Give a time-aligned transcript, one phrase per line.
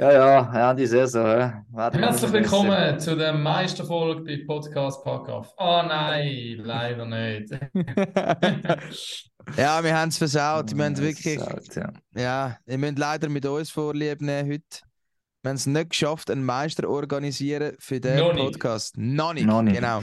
[0.00, 1.26] Ja, ja, ja, die Saison.
[1.26, 1.64] Ja.
[1.72, 5.52] Wir Herzlich willkommen zu der Meisterfolge bei Podcast Packoff.
[5.56, 7.58] Ah nein, leider nicht.
[9.56, 10.76] Ja, wir haben es versaut.
[10.76, 11.90] Wir haben Ja, wirklich, versaut, ja.
[12.14, 14.62] ja, ihr müsst leider mit uns Vorlieb nehmen heute.
[15.42, 18.36] Wir haben es nicht geschafft, einen Meister zu organisieren für den Noch.
[18.36, 18.98] Podcast.
[18.98, 19.76] Noch nicht, Noch nicht.
[19.76, 20.02] genau.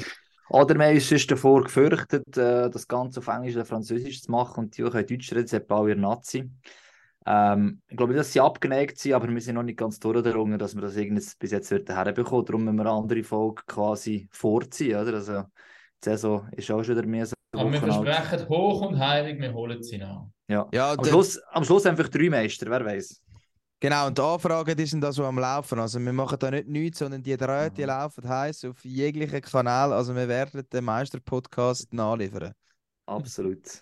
[0.49, 4.31] Oder wir haben uns sonst davor gefürchtet, äh, das Ganze auf Englisch oder Französisch zu
[4.31, 6.49] machen und die auch Deutsch reden, sind alle Nazi.
[7.25, 10.75] Ähm, ich glaube, dass sie abgeneigt sind, aber wir sind noch nicht ganz durchgedrungen, dass
[10.75, 12.45] wir das irgendwie bis jetzt wird herbekommen.
[12.45, 14.97] Darum müssen wir eine andere Folge quasi vorziehen.
[14.99, 15.15] Oder?
[15.15, 18.05] Also, die Saison ist auch schon wieder mehr so Aber wir alt.
[18.05, 20.27] versprechen hoch und heilig, wir holen sie nach.
[20.47, 20.67] Ja.
[20.71, 23.21] Ja, Am, Schluss, am Schluss einfach drei Meister, wer weiß.
[23.79, 24.07] genau.
[24.07, 25.79] Und die Anfragen die sind da so am Laufen.
[25.79, 27.87] Also wir machen da nicht nichts, sondern die drei, die Mhm.
[27.87, 29.93] laufen heiß auf jeglichen Kanal.
[29.93, 32.53] Also wir werden den Meister-Podcast nachliefern.
[33.07, 33.81] Absolut.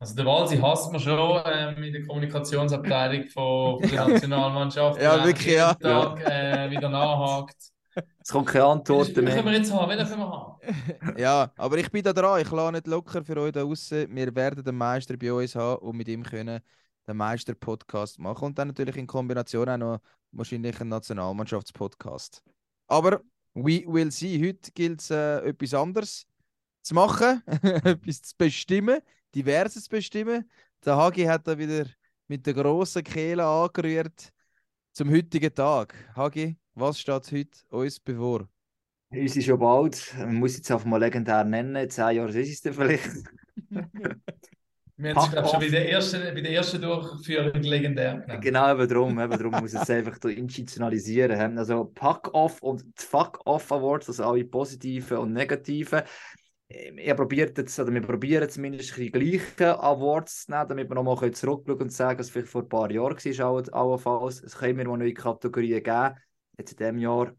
[0.00, 5.02] Also der Walsi hasst man schon ähm, in der Kommunikationsabteilung von, von der Nationalmannschaft.
[5.02, 5.74] Ja, der wirklich, jeden ja.
[5.74, 7.72] Tag äh, wieder nachhakt.
[8.20, 9.52] Es kommt keine Antwort Welchen können wir mehr.
[9.54, 9.90] jetzt haben?
[9.90, 11.18] Welchen können wir haben?
[11.18, 12.40] Ja, aber ich bin da dran.
[12.40, 14.14] Ich lasse nicht locker für euch da draußen.
[14.14, 16.60] Wir werden den Meister bei uns haben und mit ihm können
[17.08, 18.44] den Meister-Podcast machen.
[18.46, 19.98] Und dann natürlich in Kombination auch noch
[20.30, 22.42] wahrscheinlich einen Nationalmannschaftspodcast.
[22.86, 23.20] Aber
[23.54, 24.46] we will see.
[24.46, 26.26] Heute gilt es äh, etwas anderes
[26.82, 29.00] zu machen, etwas zu bestimmen,
[29.34, 30.50] diverses zu bestimmen.
[30.84, 31.86] Der Hagi hat da wieder
[32.28, 34.32] mit der grossen Kehle angerührt
[34.92, 35.94] zum heutigen Tag.
[36.14, 38.48] Hagi, was steht heute uns bevor?
[39.10, 42.50] Uns ist schon bald, man muss jetzt einfach mal legendär nennen, in zehn Jahren ist
[42.50, 43.10] es dann vielleicht.
[45.00, 48.18] Wir haben es, Pack glaube ich, schon bei der ersten, bei der ersten Durchführung legendär
[48.18, 48.42] genannt.
[48.42, 51.56] Genau, eben darum, eben darum muss es einfach institutionalisieren.
[51.56, 56.02] Also Pack Off und die Fuck Off Awards, also alle positiven und negativen.
[56.68, 60.94] Ähm, Ich probiert jetzt, oder wir probieren zumindest die gleichen Awards zu nehmen, damit wir
[60.94, 64.42] nochmal zurückschauen und sagen, dass es vielleicht vor ein paar Jahren war, all- allenfalls.
[64.42, 66.14] Es können mir mal neue Kategorien geben.
[66.58, 67.32] Jetzt in diesem Jahr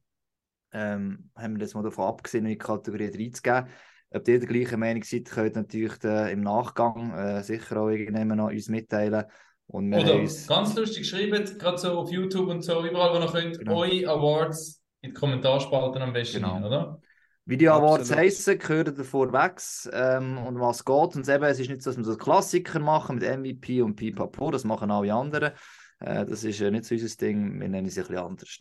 [0.71, 3.67] ähm, haben wir das mal davon abgesehen, neue Kategorien reinzugeben.
[4.11, 7.89] Ob ihr der gleichen Meinung seid, könnt ihr natürlich äh, im Nachgang äh, sicher auch
[7.89, 9.25] irgendjemand noch uns mitteilen.
[9.67, 10.47] Und wir Oder uns...
[10.47, 13.81] ganz lustig schreibt, gerade so auf YouTube und so, überall, wo ihr könnt, Genau.
[13.81, 16.53] eure Awards in die Kommentarspalten am besten Genau.
[16.53, 17.01] rein, oder?
[17.49, 19.59] Video Awards heissen, gehören davor weg
[19.91, 21.15] ähm, und was geht.
[21.15, 24.51] Und eben, es ist nicht so, dass wir so Klassiker machen mit MVP und Pipapo,
[24.51, 25.53] das machen alle anderen.
[25.99, 28.59] Äh, das ist äh, nicht so unser Ding, wir nennen es ein bisschen anders.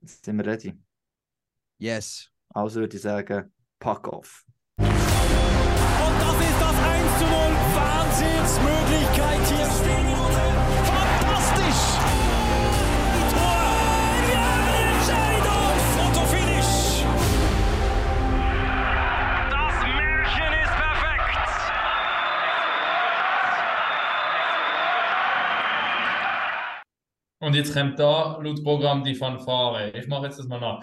[0.00, 0.74] Jetzt sind wir ready.
[1.78, 2.30] Yes.
[2.50, 4.44] Also würde ich sagen, pack off.
[4.78, 7.32] Und das ist das 1 zu 0.
[7.74, 9.66] Wahnsinnsmöglichkeit hier.
[9.66, 10.05] Fantastisch.
[27.38, 29.90] Und jetzt kommt da laut Programm die Fanfare.
[29.90, 30.80] Ich mache jetzt das mal nach.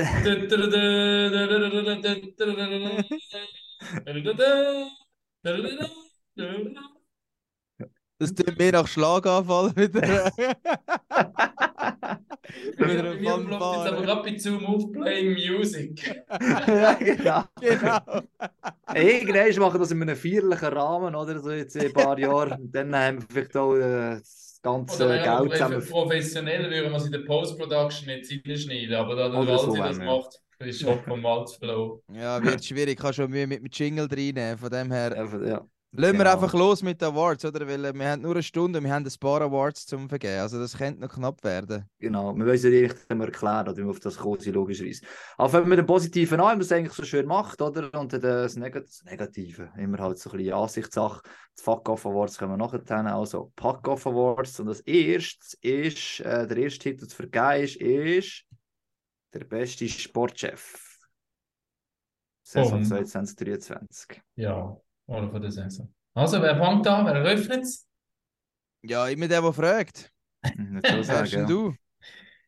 [8.19, 10.31] Das tut mir nach Schlaganfall wieder.
[12.77, 16.23] Mir ploppt jetzt aber gerade bei Zoom auf Playing Music.
[16.67, 17.43] ja, genau.
[17.59, 18.21] genau.
[18.93, 21.39] Irgendwann machen das in einem feierlichen Rahmen, oder?
[21.39, 22.61] So jetzt in ein paar Jahren.
[22.61, 24.21] Und dann haben wir vielleicht auch äh,
[24.63, 25.85] ganze Geld zusammen.
[25.87, 28.25] professionell würden wir es in der Post-Production nicht
[28.57, 30.05] schneiden, aber da der Oder so das wir.
[30.05, 31.21] macht, ist Hopp vom
[31.59, 31.99] verloren.
[32.13, 32.97] Ja, wird schwierig.
[32.97, 34.57] Ich habe schon Mühe mit dem Jingle reinnehmen.
[34.57, 35.15] Von dem her.
[35.17, 35.61] Einfach, ja.
[35.95, 36.33] Lassen wir Genau.
[36.33, 37.67] einfach los mit den Awards, oder?
[37.67, 40.39] Weil äh, wir haben nur eine Stunde und wir haben ein paar Awards zum Vergeben.
[40.39, 41.87] Also das könnte noch knapp werden.
[41.99, 45.05] Genau, wir müssen ja eigentlich immer erklären, oder wie wir auf das kommen, logischerweise.
[45.37, 47.93] Aber wir mit dem Positiven an, wie man es eigentlich so schön macht, oder?
[47.99, 51.21] Und dann das, Negat das Negative, immer halt so ein bisschen Ansichtssache.
[51.55, 52.81] Das Fuck-Off Awards können wir nachher
[53.13, 54.59] also Pack-Off Awards.
[54.59, 58.45] Und das erste ist, äh, der erste Titel zu vergeben ist, ist
[59.31, 60.97] der beste Sportchef.
[62.41, 62.83] Saison Oh.
[62.83, 64.21] 2023.
[64.35, 64.75] Ja,
[65.07, 65.93] oder von der Saison.
[66.13, 67.05] Also, wer fängt an?
[67.05, 67.87] Wer öffnet es?
[68.83, 70.11] Ja, immer der, der fragt.
[70.57, 71.45] Nicht so sagen, ja.
[71.45, 71.73] du?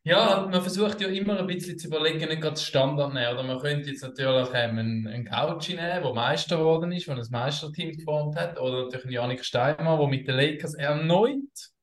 [0.03, 3.33] Ja, man versucht ja immer ein bisschen zu überlegen, nicht gerade Standard nehmen.
[3.33, 7.15] Oder man könnte jetzt natürlich ähm, einen, einen Couch nehmen, der Meister geworden ist, der
[7.15, 8.59] ein Meisterteam geformt hat.
[8.59, 11.73] Oder natürlich einen Janik Steinmann, der mit den Lakers erneut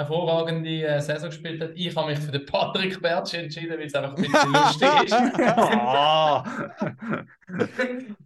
[0.00, 1.70] hervorragende äh, Saison gespielt hat.
[1.74, 5.12] Ich habe mich für den Patrick Bertsch entschieden, weil es einfach ein bisschen lustig ist.
[5.12, 6.44] Ah.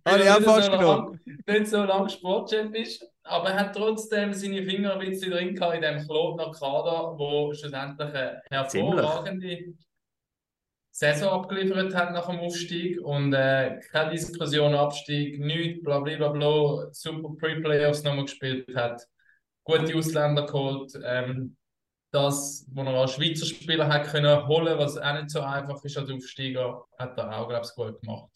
[0.06, 1.20] Habe ich auch fast nicht so genommen.
[1.26, 5.54] lang- Nicht so lange Sportchef ist, aber er hat trotzdem seine Finger ein bisschen drin
[5.54, 9.74] gehabt in dem Klotner Kader, wo schlussendlich eine hervorragende
[10.90, 16.28] Saison abgeliefert hat nach dem Aufstieg und äh, keine Diskussion, Abstieg, nichts, bla bla bla
[16.28, 19.02] bla, super Pre-Playoffs nochmal gespielt hat,
[19.64, 20.92] gute Ausländer geholt.
[21.04, 21.56] Ähm,
[22.14, 25.98] das, was er als Schweizer Spieler hat können holen, was auch nicht so einfach ist
[25.98, 28.30] als Aufsteiger, hat er auch, glaube ich, gut gemacht.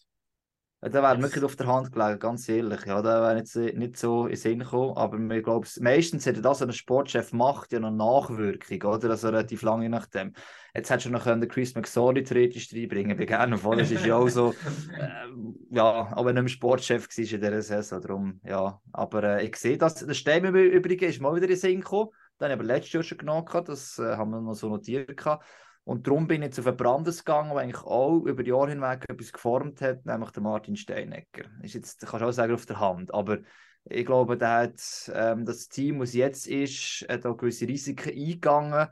[0.81, 2.85] Ja, der wäre wirklich auf der Hand gelegen, ganz ehrlich.
[2.85, 4.95] Ja, der wäre nicht, so- nicht so in den Sinn gekommen.
[4.95, 9.09] Aber ich glaube, meistens hat das, was ein Sportchef macht, ja noch Nachwirkung, oder?
[9.09, 10.31] Also relativ lange nachdem.
[10.73, 13.75] Jetzt hättest du noch können Chris McSorley theoretisch reinbringen bei gerne voll.
[13.77, 14.53] Das ist ja auch so,
[14.97, 18.01] ähm, ja, aber nicht Sportchef war in dieser Saison.
[18.01, 18.79] Darum, ja.
[18.93, 19.95] Aber äh, ich sehe das.
[19.95, 22.11] Der Stein im Übrigen ist mal wieder in den Sinn gekommen.
[22.39, 25.17] Den habe ich aber letztes Jahr schon genommen, das äh, haben wir noch so notiert.
[25.17, 25.45] Gehabt.
[25.83, 28.69] Und darum bin ich jetzt auf einen Brandes gegangen, der eigentlich auch über die Jahre
[28.69, 31.49] hinweg etwas geformt hat, nämlich der Martin Steinecker.
[31.63, 33.13] Ist jetzt, kannst du auch sagen, auf der Hand.
[33.13, 33.39] Aber
[33.85, 38.87] ich glaube, der hat ähm, das Team, das jetzt ist, hat auch gewisse Risiken eingegangen.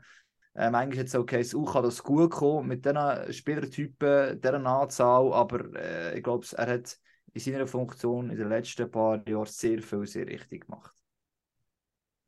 [0.56, 5.32] Ähm, eigentlich es okay, es auch kann das gut kommen mit diesen Spielertypen, dieser Anzahl,
[5.32, 6.98] aber äh, ich glaube, er hat
[7.32, 10.97] in seiner Funktion in den letzten paar Jahren sehr viel, sehr richtig gemacht.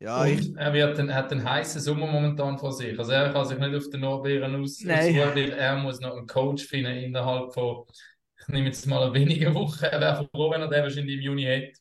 [0.03, 2.99] Ja, ich, er wird einen, hat einen heißen Sommer momentan vor sich.
[2.99, 6.27] Also er kann sich nicht auf den Norbeeren aus, ausruhen, weil er muss noch einen
[6.27, 7.85] Coach finden innerhalb von,
[8.41, 9.85] ich nehme jetzt mal wenige Wochen.
[9.85, 11.77] Er wäre froh, wenn er den wahrscheinlich im Juni hat.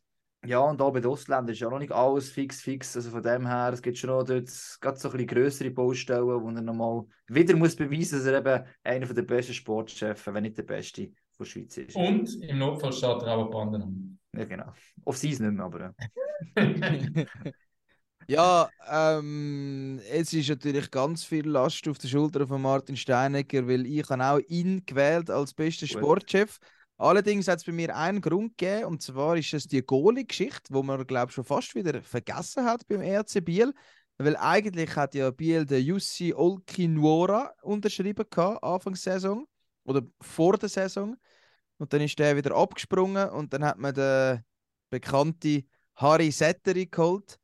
[0.45, 2.95] Ja, und auch bei den Ausländern ist ja noch nicht alles fix, fix.
[2.95, 4.49] Also von dem her, es gibt schon noch dort
[4.81, 8.65] gerade so ein bisschen grössere Baustellen, wo er nochmal wieder muss beweisen dass er eben
[8.83, 11.07] einer der besten Sportchefs, wenn nicht der beste
[11.37, 11.95] von der Schweiz ist.
[11.95, 14.19] Und im Notfall steht er auch Banden an.
[14.35, 14.73] Ja, genau.
[15.05, 15.93] Auf sie nicht mehr, aber
[18.29, 18.69] ja.
[18.89, 24.09] ähm, es ist natürlich ganz viel Last auf der Schulter von Martin Steinecker, weil ich
[24.09, 25.97] habe auch ihn gewählt als besten Gut.
[25.97, 26.59] Sportchef.
[26.97, 30.83] Allerdings hat es bei mir einen Grund gegeben, und zwar ist es die Goalie-Geschichte, wo
[30.83, 33.73] man, glaube ich, schon fast wieder vergessen hat beim ERC Biel.
[34.17, 39.47] Weil eigentlich hat ja Biel der Jussi Olkinuora unterschrieben gehabt, Anfang der Saison
[39.85, 41.15] oder vor der Saison.
[41.77, 44.43] Und dann ist der wieder abgesprungen und dann hat man den
[44.89, 47.39] bekannten Harry Setteri geholt,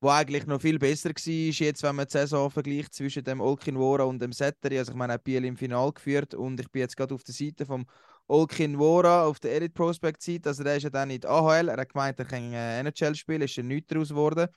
[0.00, 4.04] wo eigentlich noch viel besser war, jetzt, wenn man die Saison vergleicht zwischen dem Olkinwora
[4.04, 4.78] und dem Setteri.
[4.78, 7.24] Also ich meine, er hat Biel im Final geführt und ich bin jetzt gerade auf
[7.24, 7.84] der Seite vom
[8.28, 10.50] Olkinwora auf der Elite Prospect Seite.
[10.50, 11.68] Also der ist ja dann in die AHL.
[11.68, 14.48] Er hat gemeint, er kann NHL spielen, ist ja nichts daraus geworden.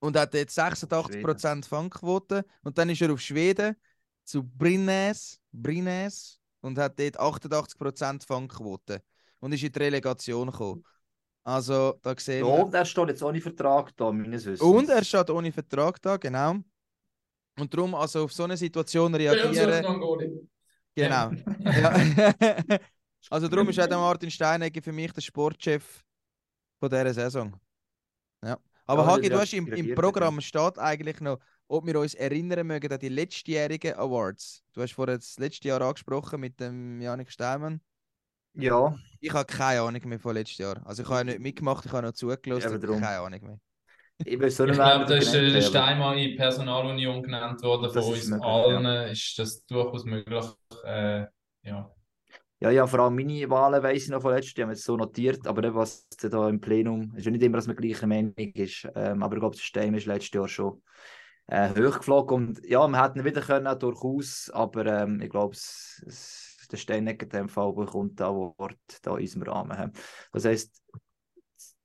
[0.00, 2.44] Und hat jetzt 86% Fangquote.
[2.62, 3.76] Und dann ist er auf Schweden
[4.24, 9.02] zu Brynäs, Brynäs und hat dort 88% Fangquote.
[9.38, 10.82] Und ist in die Relegation gekommen.
[11.44, 12.52] Also, da sehen wir.
[12.52, 14.60] Und er steht jetzt ohne Vertrag da, meines Wissens.
[14.60, 16.56] Und er steht ohne Vertrag da, genau.
[17.58, 19.84] Und darum, also auf so eine Situation reagieren.
[20.94, 21.30] Genau.
[21.60, 21.94] Ja.
[23.30, 26.04] also darum ist auch der Martin Steinegger für mich der Sportchef
[26.78, 27.54] von dieser Saison.
[28.44, 28.58] Ja.
[28.86, 32.66] Aber Ja, Hagi, du hast im, im Programm steht eigentlich noch, ob wir uns erinnern
[32.66, 34.62] mögen an die letztjährigen Awards.
[34.72, 37.80] Du hast vorher das letzte Jahr angesprochen mit dem Janik Steinmann.
[38.54, 40.80] Ja, Ich habe keine Ahnung mehr von letztes Jahr.
[40.84, 43.00] Also ich habe ja nicht mitgemacht, ich habe noch zugelassen, Eben aber drum.
[43.00, 43.58] keine Ahnung mehr.
[44.24, 45.62] ich so Ich glaube, da ist äh, der haben.
[45.62, 48.84] Steinmann in Personalunion genannt worden Das von uns möglich, allen.
[49.10, 50.44] Ist das durchaus möglich?
[50.84, 51.26] Äh,
[51.62, 51.90] ja.
[52.60, 54.84] Ja, ja, vor allem meine Wahlen weiss ich noch von letztem, die haben wir jetzt
[54.84, 58.06] so notiert, aber eben, was da im Plenum, ist ja nicht immer, dass man gleicher
[58.06, 60.80] Meinung ist, ähm, aber ich glaube, der Stein ist letztes Jahr schon
[61.48, 66.04] äh, hochgeflogen und ja, wir hätten ihn wieder können, durchaus, aber ähm, ich glaube, es,
[66.06, 69.78] es, der Steinecker in dem Fall bekommt da Wort da in unserem Rahmen.
[69.78, 69.92] ähm.
[70.32, 70.82] Das heisst,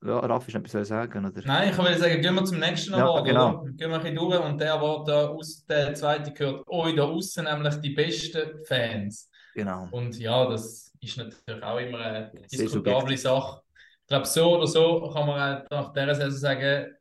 [0.04, 1.42] ja, Raffi, ist etwas ich sagen, oder?
[1.46, 3.26] Nein, ich will sagen, gehen wir zum nächsten Ja, Award.
[3.26, 3.64] genau.
[3.64, 7.04] Gehen wir ein bisschen durch und der Award da aus, der zweite gehört euch da
[7.06, 9.30] außen, nämlich die besten Fans.
[9.56, 9.88] Genau.
[9.92, 13.62] Und ja, das ist natürlich auch immer eine diskutable Sache.
[14.02, 16.94] Ich glaube, so oder so kann man nach dieser Saison sagen,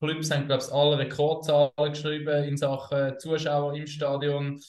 [0.00, 4.60] Clubs haben, glaube ich, alle Rekordzahlen geschrieben in Sachen Zuschauer im Stadion.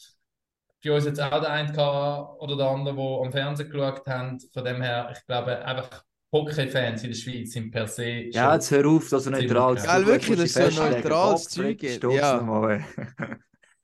[0.86, 4.40] Bei uns jetzt auch der eine gehabt oder der andere, der am Fernsehen geschaut haben.
[4.54, 8.70] Von dem her, ich glaube, einfach Hockey-Fans in der Schweiz sind per se Ja, jetzt
[8.72, 10.92] hör auf, dass Ziemlich neutral Gell, tun wirklich, das ist so festlegen.
[10.92, 12.12] neutrales Zeug, ja.
[12.12, 12.80] Ja.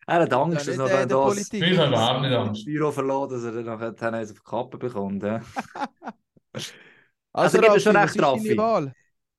[0.07, 1.63] Er hat Angst, Ja, dass der das Politik.
[1.63, 2.65] Ich habe überhaupt nicht Angst.
[2.65, 5.23] Büro verloren, dass er dann nachher auf die Kappe bekommt.
[5.23, 5.41] Ja.
[7.33, 8.55] Also, Also, gibt es schon recht, ist Raffi.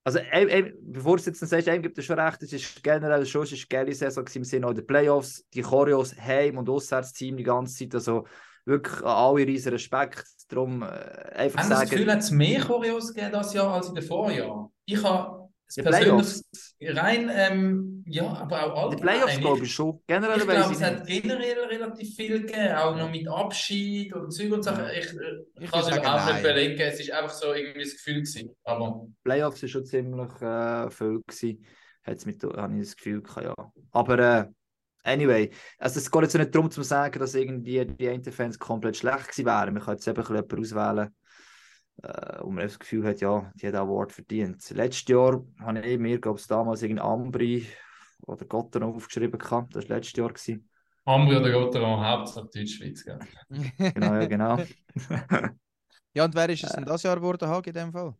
[0.04, 3.24] Also, ein, ein, bevor du jetzt sagst, einem gibt es schon recht, es ist generell
[3.24, 7.44] schon eine geile Saison im Sinne auch der Playoffs, die Choreos, Heim- und Auswärtsteam die
[7.44, 8.26] ganze Zeit, also
[8.64, 12.30] wirklich an alle riesen Respekt, darum äh, einfach Haben Sie das Gefühl, sagen, hat es
[12.30, 14.68] mehr Choreos gegeben dieses Jahr als in den Vorjahren?
[14.84, 15.41] Ich habe
[15.74, 16.42] die Playoffs,
[16.80, 19.20] rein, ähm, ja, aber auch die allgemein.
[19.20, 22.74] Playoffs glaube ich, ich schon, generell ich glaube, ich es hat generell relativ viel gegeben,
[22.74, 24.84] auch noch mit Abschied und Zeug und Sachen.
[24.90, 28.22] Ich, äh, Ich kann es überhaupt nicht belegen, es ist einfach so irgendwie das Gefühl
[28.22, 28.50] gewesen.
[28.64, 31.66] Aber Playoffs war schon ziemlich äh, viel gewesen,
[32.04, 33.72] hat's mit, habe ich das Gefühl gehabt, ja.
[33.92, 34.46] Aber äh,
[35.04, 38.96] anyway, also es geht jetzt nicht darum zu sagen, dass irgendwie die einen Fans komplett
[38.96, 39.74] schlecht gewesen wären.
[39.74, 41.10] Man kann jetzt eben ein bisschen jemanden auswählen, äh,
[42.40, 44.68] wo man das Gefühl hat, ja, die hat auch Award verdient.
[44.70, 47.66] Letztes Jahr habe ich mir, glaube ich, damals irgendein Ambri
[48.26, 49.38] oder Gotteron aufgeschrieben.
[49.38, 49.76] gehabt.
[49.76, 50.28] Das war letztes Jahr.
[50.28, 50.68] Gewesen.
[51.04, 53.04] Ambri oder Gotteron, Hauptsache Deutschschweiz.
[53.78, 54.58] Genau, ja, genau.
[56.14, 58.14] ja, und wer ist es denn das Jahr geworden, Hag, in dem Fall?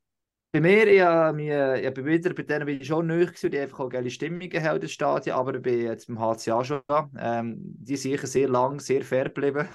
[0.55, 3.59] Bei mir, ich, äh, ich bin wieder, bei denen bin ich schon neu gewesen, die
[3.59, 7.09] einfach auch geile Stimmung gehabt, das Stadion, aber ich bin jetzt beim HCA schon da.
[7.19, 9.67] Ähm, die sind sicher sehr lang, sehr fair geblieben.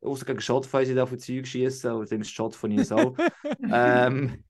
[0.00, 3.16] Außer gegen Schottfein, sie da auf Zeug schießen, oder denkst Schott von ihnen auch.
[3.72, 4.44] ähm,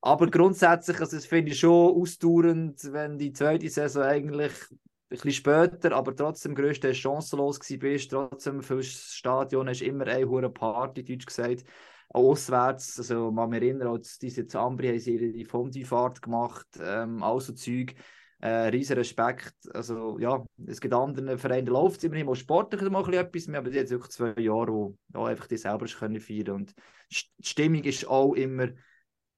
[0.00, 4.78] aber grundsätzlich, also das finde ich schon ausdauernd, wenn die zweite Saison eigentlich ein
[5.08, 11.04] bisschen später, aber trotzdem größte chancenlos bist, trotzdem fürs Stadion hast immer eine hohe Party,
[11.04, 11.64] deutsch gesagt
[12.10, 17.40] auswärts, also man mich erinnern, als diese Zambri haben sie ihre Fondue-Fahrt gemacht, ähm, all
[17.40, 17.94] so Zeug,
[18.40, 22.80] äh, riesen Respekt, also ja, es gibt anderen Vereinen, da läuft es immerhin mal sportlich
[22.90, 26.20] mal ein etwas mehr, aber jetzt wirklich zwei Jahre, wo ja, einfach die selber können
[26.20, 26.74] feiern und
[27.10, 28.68] die Stimmung ist auch immer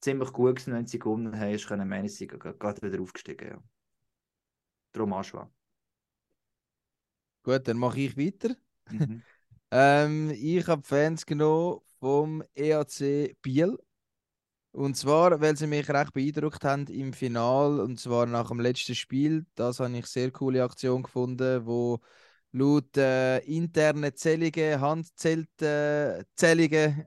[0.01, 3.63] ziemlich gut gewesen, wenn sie gewonnen haben, ist können meine sie gerade wieder aufgestiegen, ja.
[4.93, 5.51] Darum Aschwa.
[7.43, 8.55] Gut, dann mache ich weiter.
[8.91, 9.23] Mhm.
[9.73, 13.79] Ähm, ich habe Fans genommen vom EAC Biel.
[14.73, 18.95] Und zwar, weil sie mich recht beeindruckt haben im Final, und zwar nach dem letzten
[18.95, 19.45] Spiel.
[19.57, 22.01] Das habe ich sehr coole Aktion gefunden, wo
[22.53, 25.47] laut äh, internen Zählungen, Handzählungen,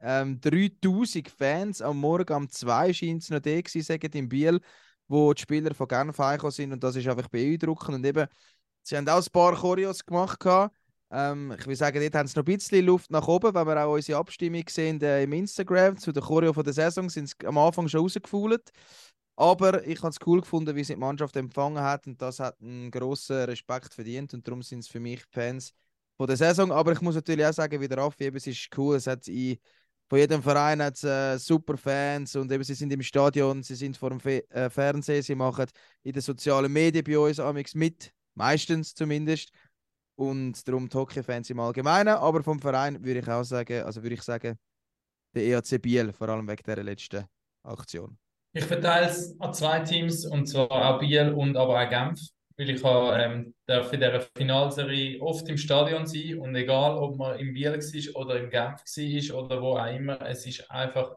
[0.01, 4.59] ähm, 3000 Fans am Morgen um 2 scheint es noch da gewesen, sagen in Biel,
[5.07, 6.17] wo die Spieler von Genf
[6.49, 7.95] sind und das ist einfach beeindruckend.
[7.95, 8.27] Und eben,
[8.83, 10.39] sie haben auch ein paar Choreos gemacht.
[10.39, 10.75] Gehabt.
[11.13, 13.85] Ähm, ich will sagen, dort haben sie noch ein bisschen Luft nach oben, wenn wir
[13.85, 17.45] auch unsere Abstimmung sehen äh, im Instagram zu der Choreo von der Saison, sind sie
[17.45, 18.71] am Anfang schon rausgefuhlt.
[19.35, 22.59] Aber ich habe es cool gefunden, wie sie die Mannschaft empfangen hat und das hat
[22.61, 25.73] einen grossen Respekt verdient und darum sind es für mich Fans
[26.17, 26.71] von der Saison.
[26.71, 29.27] Aber ich muss natürlich auch sagen, wie der Raffi, eben, es ist cool, es hat
[29.27, 29.57] in,
[30.09, 33.97] von jedem Verein hat äh, super Fans und eben, sie sind im Stadion, sie sind
[33.97, 35.67] vor dem Fe äh, Fernsehen, sie machen
[36.01, 39.51] in den sozialen Medien bei uns amigs mit, meistens zumindest.
[40.15, 44.15] Und darum die Hockey-Fans im Allgemeinen, aber vom Verein würde ich auch sagen, also würde
[44.15, 44.57] ich sagen,
[45.33, 47.25] der EAC Biel, vor allem wegen dieser letzten
[47.63, 48.17] Aktion.
[48.53, 52.19] Ich verteile es an zwei Teams, und zwar auch Biel und aber auch Genf,
[52.55, 57.17] weil ich habe, ähm, darf in dieser Finalserie oft im Stadion sein und egal, ob
[57.17, 61.15] man im Biel war oder im Genf war oder wo auch immer, es ist einfach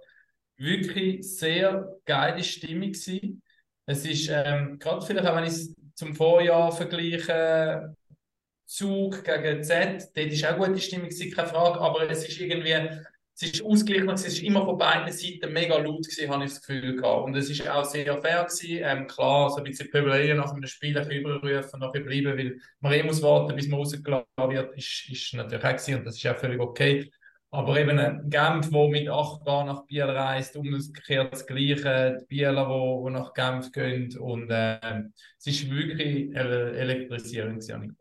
[0.57, 3.43] wirklich sehr geile Stimmung gewesen.
[3.85, 7.95] Es ist ähm, gerade vielleicht auch, wenn ich es zum Vorjahr vergleiche,
[8.67, 13.01] Zug gegen Z, dort ist auch gute Stimmung, keine Frage, aber es ist irgendwie
[13.39, 16.63] es ist ausgeglichen, es ist immer von beiden Seiten mega laut gewesen, habe ich das
[16.63, 17.25] Gefühl gehabt.
[17.27, 18.81] Und es ist auch sehr fair gewesen.
[18.83, 22.93] Ähm, klar, so ein bisschen Pöbeleien nach einem Spiel ein überrufen, nachher bleiben, weil man
[22.95, 26.27] eh muss warten, bis man rausgeladen wird, ist, ist natürlich auch gewesen und das ist
[26.27, 27.11] auch völlig okay.
[27.51, 32.27] Aber eben ein Genf, der mit 8 Bahn nach Biel reist, umgekehrt das Gleiche, die
[32.27, 34.79] Bieler, die, nach Genf gehen und äh,
[35.39, 37.99] es ist wirklich elektrisierend gewesen.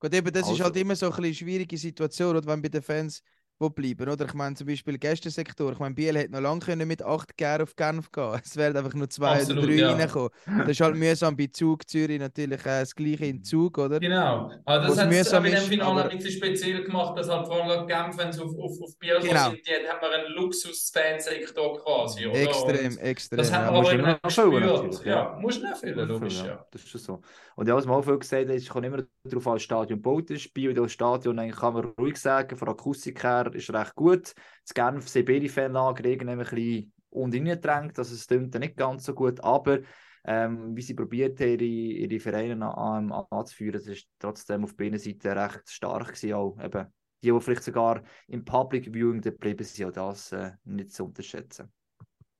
[0.00, 2.68] Gut, eben, das Also- ist halt immer so ein bisschen schwierige Situation, oder wenn bei
[2.68, 3.22] den Fans
[3.58, 4.26] wo bleiben, oder?
[4.26, 7.62] Ich meine zum Beispiel Gästesektor, ich meine Biel hätte noch lange können mit 8 Gär
[7.62, 9.92] auf Genf gehen Es wären einfach nur zwei Absolut, oder drei ja.
[9.92, 10.30] reingekommen.
[10.58, 13.98] Das ist halt mühsam bei Zug Zürich natürlich äh, das gleiche in Zug, oder?
[13.98, 14.50] Genau.
[14.64, 17.46] Also Was das hat es in dem Finale aber- ein bisschen speziell gemacht, dass halt
[17.46, 19.50] vor allem Genf, wenn sie auf, auf, auf Biel Genau.
[19.50, 22.40] sind, die haben wir einen Luxus-Fansektor quasi, oder?
[22.40, 23.38] Extrem, Und extrem.
[23.38, 23.70] das hat ja.
[23.70, 25.38] man musst aber eben immer natürlich, Ja, ja.
[25.40, 26.66] musst du nicht erfüllen, logisch, ja.
[26.70, 27.20] Das ist schon so.
[27.56, 29.62] Und ja, was man auch viel gesagt hat, ist, es kommt immer darauf an, das
[29.62, 30.52] Stadion gebaut ist.
[30.52, 34.34] Bei das Stadion eigentlich kann man ruhig sagen, von Akustik her ist recht gut.
[34.64, 39.14] Das Genf Siberi-Fanlage irgendwie ein bisschen unten reingedrängt, also es klingt dann nicht ganz so
[39.14, 39.80] gut, aber
[40.24, 44.76] ähm, wie sie probiert haben, ihre, ihre Vereine an, an, anzuführen, das ist trotzdem auf
[44.76, 46.86] beiden Seiten recht stark gewesen, auch eben
[47.22, 51.72] die, die vielleicht sogar im Public Viewing geblieben sind, auch das äh, nicht zu unterschätzen.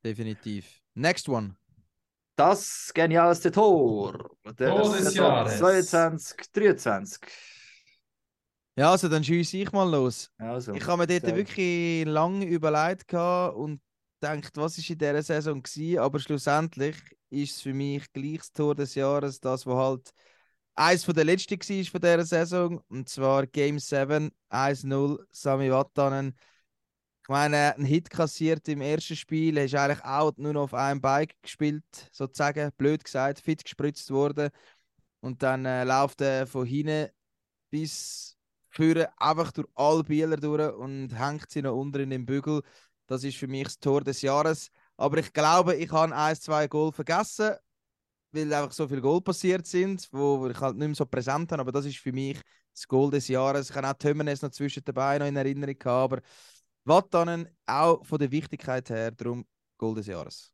[0.04, 0.80] Definitiv.
[0.94, 1.56] Next one.
[2.36, 5.58] Das genialste Tor der Tor des Jahres.
[5.58, 7.20] 22, 23.
[8.76, 10.30] Ja, also dann schieße ich mal los.
[10.38, 11.36] Also, Ich habe mir dort sag.
[11.36, 13.80] wirklich lange überlegt und
[14.20, 16.96] gedacht, was ist in dieser Saison gewesen, aber schlussendlich
[17.30, 20.12] ist es für mich gleich das Tor des Jahres, das wo halt
[20.74, 26.36] eins von der letzten war von dieser Saison und zwar Game 7 1-0 Sami Vatanen.
[27.22, 30.74] Ich meine, einen Hit kassiert im ersten Spiel, er ist eigentlich auch nur noch auf
[30.74, 34.50] einem Bike gespielt, sozusagen, blöd gesagt, fit gespritzt worden
[35.20, 37.08] und dann äh, läuft er von hinten
[37.70, 38.35] bis
[38.76, 42.62] führen einfach durch alle Bieler durch und hängt sie noch unter in den Bügel.
[43.06, 44.70] Das ist für mich das Tor des Jahres.
[44.96, 47.54] Aber ich glaube, ich habe ein, zwei Goal vergessen,
[48.32, 51.62] weil einfach so viele Goal passiert sind, wo ich halt nicht mehr so präsent habe.
[51.62, 52.38] Aber das ist für mich
[52.74, 53.70] das Goal des Jahres.
[53.70, 56.12] Ich habe auch Tömmernes noch zwischen dabei noch in Erinnerung gehabt.
[56.12, 56.22] Aber
[56.84, 59.46] Vatanen auch von der Wichtigkeit her, darum
[59.78, 60.52] Goal des Jahres.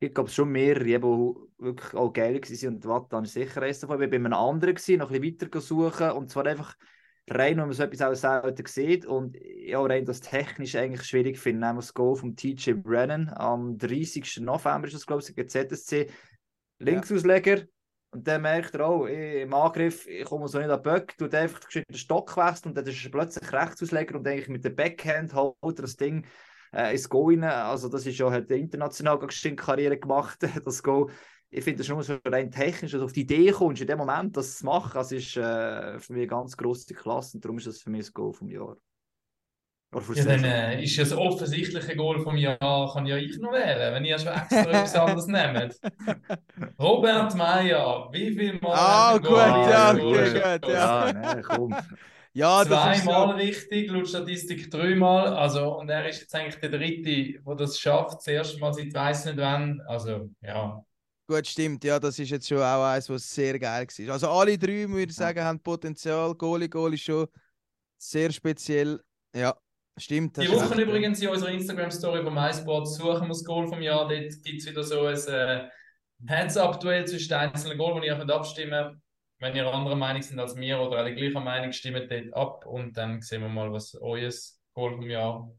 [0.00, 2.74] Ich glaube, schon mehrere, die wirklich auch geil waren.
[2.74, 3.78] Und Wattan ist sicher davon.
[3.80, 6.10] Ich war bei einem anderen, noch ein bisschen weiter suchen.
[6.10, 6.74] Und zwar einfach
[7.30, 9.06] rein, wenn man so etwas auch selten sieht.
[9.06, 11.66] Und ja, rein das technisch eigentlich schwierig finde.
[11.66, 14.40] Nämlich das Goal von TJ Brennan am 30.
[14.40, 16.10] November ist das, glaube ich, gegen ZSC.
[16.78, 17.62] Linksausleger.
[18.10, 21.16] Und dann merkt er auch, ich, im Angriff, ich komme so nicht an den Böck,
[21.16, 24.70] tut einfach den Stock wechseln und dann ist er plötzlich Rechtsausleger und eigentlich mit der
[24.70, 26.26] Backhand holt er das Ding
[26.74, 27.42] äh, ins Go rein.
[27.44, 31.08] Also das ist ja, hat international eine Karriere gemacht, das Go.
[31.54, 34.34] Ich finde das schon so rein technisch, also auf die Idee kommst, in dem Moment
[34.38, 37.66] das zu machen, das ist äh, für mich eine ganz grosse Klasse und darum ist
[37.66, 38.74] das für mich das Goal vom Jahr.
[40.14, 44.06] Ja, dann äh, ist das offensichtliche Goal vom Jahr, kann ja ich noch wählen, wenn
[44.06, 45.78] ihr schon extra etwas anderes nehmt.
[46.80, 48.72] Robert Meyer, wie viel Mal?
[48.72, 51.08] Ah, gut, ja, gut, gut, ja.
[51.10, 51.76] ja nee, komm.
[52.34, 53.34] Ja, das ist Zweimal so.
[53.34, 55.34] richtig, laut Statistik dreimal.
[55.34, 58.94] Also, und er ist jetzt eigentlich der Dritte, der das schafft, das erste Mal seit
[58.94, 59.82] weiß nicht wann.
[59.86, 60.82] Also, ja.
[61.26, 61.84] Gut, stimmt.
[61.84, 64.12] Ja, das ist jetzt schon auch eins, was sehr geil war.
[64.12, 66.34] Also alle drei, würde ich sagen, haben Potenzial.
[66.34, 67.26] Goalie, Goal ist schon
[67.96, 69.00] sehr speziell.
[69.34, 69.56] Ja,
[69.96, 70.36] stimmt.
[70.36, 70.82] Die Woche ja.
[70.82, 74.08] übrigens in unserer Instagram-Story von MySport suchen wir das Goal vom Jahr.
[74.08, 75.68] Dort gibt es wieder so ein äh,
[76.26, 79.02] Heads-Up-Duell zwischen den einzelnen Goal, wo ihr könnt abstimmen könnt.
[79.38, 82.96] Wenn ihr anderer Meinung sind als wir oder alle gleicher Meinung, stimmt dort ab und
[82.96, 84.30] dann sehen wir mal, was euer
[84.74, 85.52] Goal vom Jahr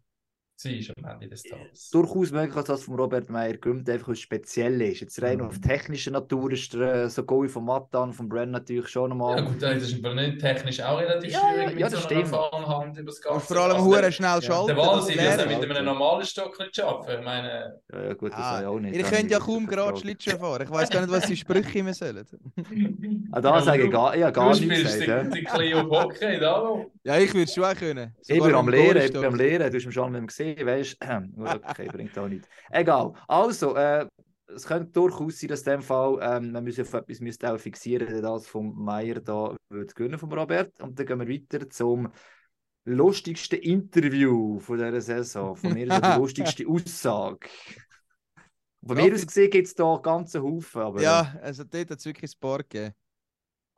[0.64, 1.90] war am Ende des Tages.
[1.90, 5.02] Durchaus möglich, dass das von Robert Meyer Grümt einfach was speziell ist.
[5.02, 5.48] Jetzt rein Mhm.
[5.48, 9.38] auf technische Natur ist der, äh, so Goal von Matan, von Brenn natürlich schon nochmal.
[9.40, 11.96] Ja gut, das ist aber nicht technisch auch relativ Ja, schwierig ja, mit ja, so
[11.98, 12.34] das einer stimmt.
[12.34, 13.36] erfahrenen Hand über das Ganze.
[13.36, 14.68] Und vor allem Also, hure schnell schalten.
[14.68, 17.16] Der Wahnsinn ist ja mit einem normalen Stock nicht schaffen.
[17.20, 18.96] Ich meine, Ja, ja gut, das Ah, ich auch nicht.
[18.96, 19.98] ihr könnt ja kaum gerade.
[20.00, 20.62] Schlittschuh fahren.
[20.64, 22.26] Ich weiß gar nicht, was die Sprüche immer sollen.
[23.32, 25.34] Ah, da sage ich gar, ja, gar du nichts spielst gesagt.
[25.34, 25.42] die, Ja.
[25.42, 26.86] die Clio Hockey, da.
[27.04, 28.16] Ja, ich würde es schon auch können.
[28.28, 30.26] Ich bin am mit dem Lehren, ich bin am Lehren, du hast mich schon mal
[30.26, 31.46] gesehen, weißt du?
[31.70, 32.48] okay, bringt auch nicht.
[32.72, 33.14] Egal.
[33.28, 34.08] Also, äh,
[34.48, 37.58] es könnte durchaus sein, dass in dem Fall ähm, wir müssen auf etwas müsste auch
[37.58, 40.80] fixieren, das vom Meier da wird gewinnen vom Robert.
[40.82, 42.12] Und dann gehen wir weiter zum
[42.86, 45.56] lustigsten Interview von dieser Saison.
[45.56, 47.48] Von mir ist die lustigste Aussage.
[48.86, 52.00] Von Ja, mir aus gesehen gibt es da ganze Haufen, aber Ja, also dort hat
[52.00, 52.94] es wirklich Sport gegeben.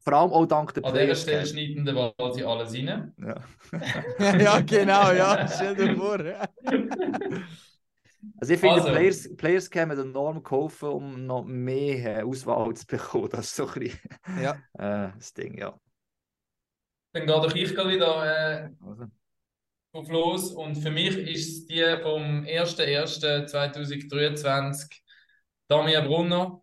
[0.05, 1.21] Vor allem auch dank der An dieser Players.
[1.21, 3.13] Stelle schneiden der Waldi alles rein.
[3.19, 3.35] Ja.
[4.39, 5.45] ja, genau, ja.
[5.47, 6.19] Stell dir vor.
[8.37, 8.91] Also ich finde, Also.
[8.91, 13.29] Players, Players Camp hat enorm geholfen, um noch mehr äh, Auswahl zu bekommen.
[13.31, 13.99] Das ist so ein bisschen
[14.41, 14.51] Ja.
[14.73, 15.77] äh, das Ding, ja.
[17.13, 19.05] Dann gehe doch ich wieder äh, Also,
[19.91, 20.51] auf los.
[20.51, 25.01] Und für mich ist es die vom 01.01.2023,
[25.67, 26.61] Damian Brunner,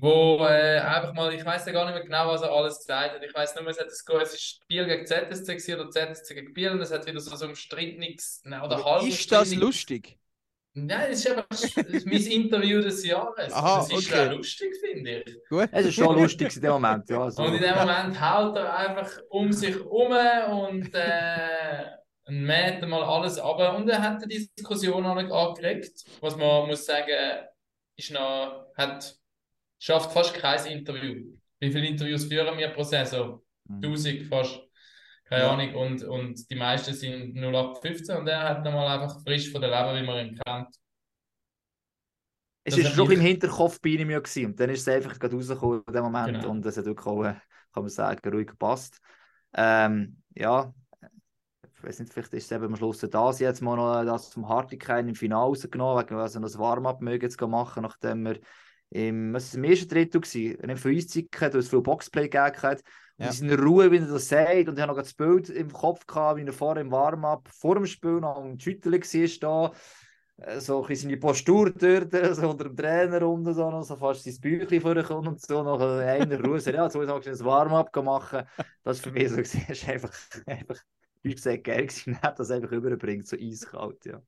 [0.00, 3.14] wo äh, einfach mal, ich weiß ja gar nicht mehr genau, was er alles gesagt
[3.14, 3.22] hat.
[3.22, 6.54] Ich weiß nur, es hat das Go- es ist Biel gegen ZSC oder ZSC gegen
[6.54, 10.16] Biel und es hat wieder so, so umstrittenes, nein, oder halb Ist das lustig?
[10.72, 13.52] Nein, es ist einfach das mein Interview des Jahres.
[13.52, 14.28] Aha, das ist okay.
[14.34, 15.36] lustig, finde ich.
[15.48, 15.68] Gut.
[15.72, 17.22] es ist schon lustig in dem Moment, ja.
[17.24, 20.12] Also, Und in dem Moment haut er einfach um sich herum
[20.60, 21.86] und äh,
[22.28, 23.76] mäht mal alles ab.
[23.76, 26.04] Und er hat die Diskussion auch nicht angeregt.
[26.20, 27.46] Was man muss sagen,
[27.96, 29.16] ist noch, hat,
[29.80, 31.24] schafft fast kein Interview.
[31.58, 33.42] Wie viele Interviews führen wir pro Saison?
[33.64, 33.80] Mhm.
[33.82, 34.60] 1000 fast.
[35.24, 35.50] Keine Ja.
[35.52, 35.74] Ahnung.
[35.74, 40.00] Und, und die meisten sind 0815 und er hat nochmal einfach frisch von der Leber,
[40.00, 40.68] wie man ihn kennt.
[42.64, 44.46] es das ist schon im Hinterkopf bei ihm ja gewesen.
[44.46, 46.50] Und dann ist es einfach gerade rausgekommen in dem Moment Genau.
[46.50, 47.34] und es hat wirklich auch, äh,
[47.72, 49.00] kann man sagen, ruhig gepasst.
[49.54, 50.72] Ähm, ja,
[51.74, 54.48] ich weiß nicht, vielleicht ist es eben am Schluss das jetzt mal noch das vom
[54.48, 58.38] Hartikein im Finale rausgenommen, wegen also das Warm-up mögen machen, nachdem wir
[58.90, 62.28] im, was ist im ersten Drittel gewesen, nicht viel Eiszeit gehabt, weil es viel Boxplay
[62.28, 62.82] gegeben hat.
[63.18, 63.30] Und Ja.
[63.40, 66.38] in Ruhe, wie er das sagt, und ich habe noch das Bild im Kopf gehabt,
[66.40, 69.72] wie er vorher im Warm-up, vor dem Spiel noch am Schütteln war, da
[70.38, 73.96] äh, so ein bisschen seine Postur dort, so unter dem Trainer unten, so, noch so
[73.96, 77.44] fast sein Büchlein vorkommt und so, noch einer Ruhe, so, ja, jetzt muss ich ein
[77.44, 78.42] Warm-up machen.
[78.82, 79.36] Das ist für mich so
[79.70, 80.12] ist einfach,
[80.46, 80.78] einfach,
[81.22, 84.22] wie gesagt, geil gewesen, er hat das einfach überbringt, so eiskalt, ja.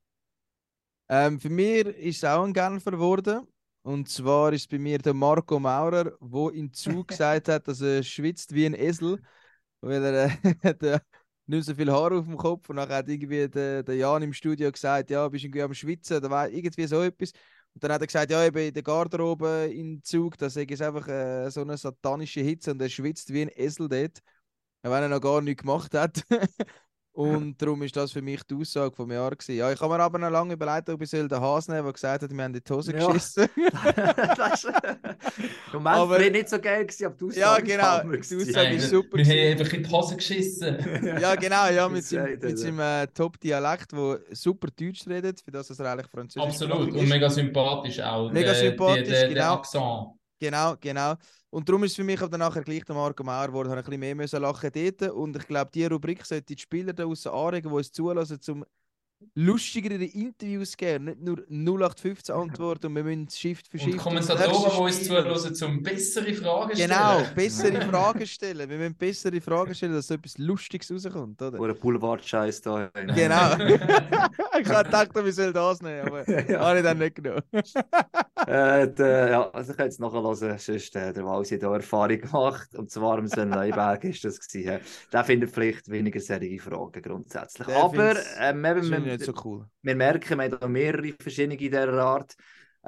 [1.08, 3.46] Ähm, für mich ist es auch ein Genfer geworden.
[3.82, 8.02] Und zwar ist bei mir der Marco Maurer, der in Zug gesagt hat, dass er
[8.02, 9.18] schwitzt wie ein Esel,
[9.80, 10.30] weil er äh,
[10.62, 11.00] hat, äh,
[11.46, 14.32] nicht so viel Haar auf dem Kopf und dann hat irgendwie der, der Jan im
[14.32, 17.32] Studio gesagt, ja, bist du irgendwie am Schwitzen oder wei- irgendwie so etwas.
[17.74, 20.80] Und dann hat er gesagt, ja, eben in der Garderobe in Zug, da sei es
[20.82, 24.20] einfach äh, so eine satanische Hitze und er schwitzt wie ein Esel dort,
[24.82, 26.24] wenn er noch gar nichts gemacht hat.
[27.14, 29.54] Und darum ist das für mich die Aussage vom Jahr gewesen.
[29.56, 31.92] Ja, ich habe mir aber noch lange überlegt, ob ich soll den Haas nehmen der
[31.92, 33.06] gesagt hat, wir haben in die Hose Ja.
[33.06, 33.48] geschissen.
[34.36, 34.72] das ist im
[35.74, 37.58] Moment Aber- aber, nicht so geil gewesen, aber die Aussage Ja,
[38.02, 38.12] genau.
[38.12, 38.18] Die.
[38.18, 39.60] Aussage Nein, ist wir- super Wir haben gewesen.
[39.60, 40.76] einfach in die Hose geschissen.
[41.20, 45.68] Ja, genau, ja, mit seinem, mit seinem äh, Top-Dialekt, wo super Deutsch redet, für das,
[45.68, 46.92] dass er eigentlich Französisch Absolut.
[46.92, 48.30] Und mega sympathisch auch.
[48.32, 49.40] Mega der, sympathisch, der, der, genau.
[49.40, 50.06] Der Akzent.
[50.40, 51.14] Genau, genau.
[51.52, 54.00] Und darum ist es für mich aber nachher gleich der Marco Mauer geworden, ich ein
[54.00, 55.12] bisschen mehr lachen dort.
[55.12, 58.64] Und ich glaube, diese Rubrik sollte die Spieler da aussen anregen, die uns zulassen, zum
[59.34, 61.04] lustigere Interviews geben.
[61.06, 63.98] Nicht nur 0815 Antworten und wir müssen Shift für Und Shift.
[63.98, 66.90] Kommentatoren, die uns zuhören, zum bessere Fragen stellen.
[66.90, 68.68] Genau, bessere Fragen stellen.
[68.70, 71.58] Wir müssen bessere Fragen stellen, dass so etwas Lustiges rauskommt, oder?
[71.60, 72.88] Oder Boulevard-Scheiß da.
[72.94, 73.12] Genau.
[74.60, 76.60] ich habe gedacht, wir sollen das nehmen, aber Ja.
[76.60, 77.42] habe ich dann nicht genommen.
[78.46, 82.18] äh, der, ja, also ich kann jetzt nachhören, sonst äh, der Walsi hat auch Erfahrung
[82.20, 82.74] gemacht.
[82.76, 84.80] Und zwar am Sven Leiberg ist das gewesen.
[85.12, 87.66] Der findet vielleicht weniger seriöse Fragen grundsätzlich.
[87.66, 89.66] Der Aber eben, ich wir, nicht so cool.
[89.82, 92.34] wir merken, wir haben da mehrere verschiedene in dieser Art.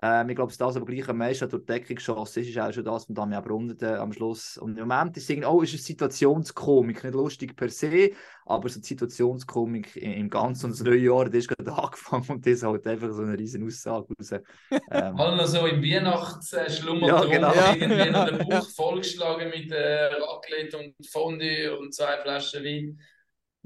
[0.02, 2.58] Ähm, ich glaube, das, was aber gleich am meisten durch die Decke geschossen ist, ist
[2.58, 4.58] auch schon das von Damian Brunnen äh, am Schluss.
[4.58, 8.10] Und im Moment ist es irgendwie, oh, ist es Situationskomik, nicht lustig per se,
[8.44, 10.66] aber so die Situationskomik im, im Ganzen.
[10.66, 13.38] Und das neue Jahr, das ist gerade angefangen und das ist halt einfach so eine
[13.38, 14.32] riesen Aussage raus.
[14.32, 14.42] Ähm,
[14.90, 17.52] Alle noch so im Weihnachtsschlummer Ja, genau.
[17.72, 18.44] irgendwie noch den Ja.
[18.58, 22.98] Bauch vollgeschlagen mit äh, Raclette und Fondue und zwei Flaschen Wein.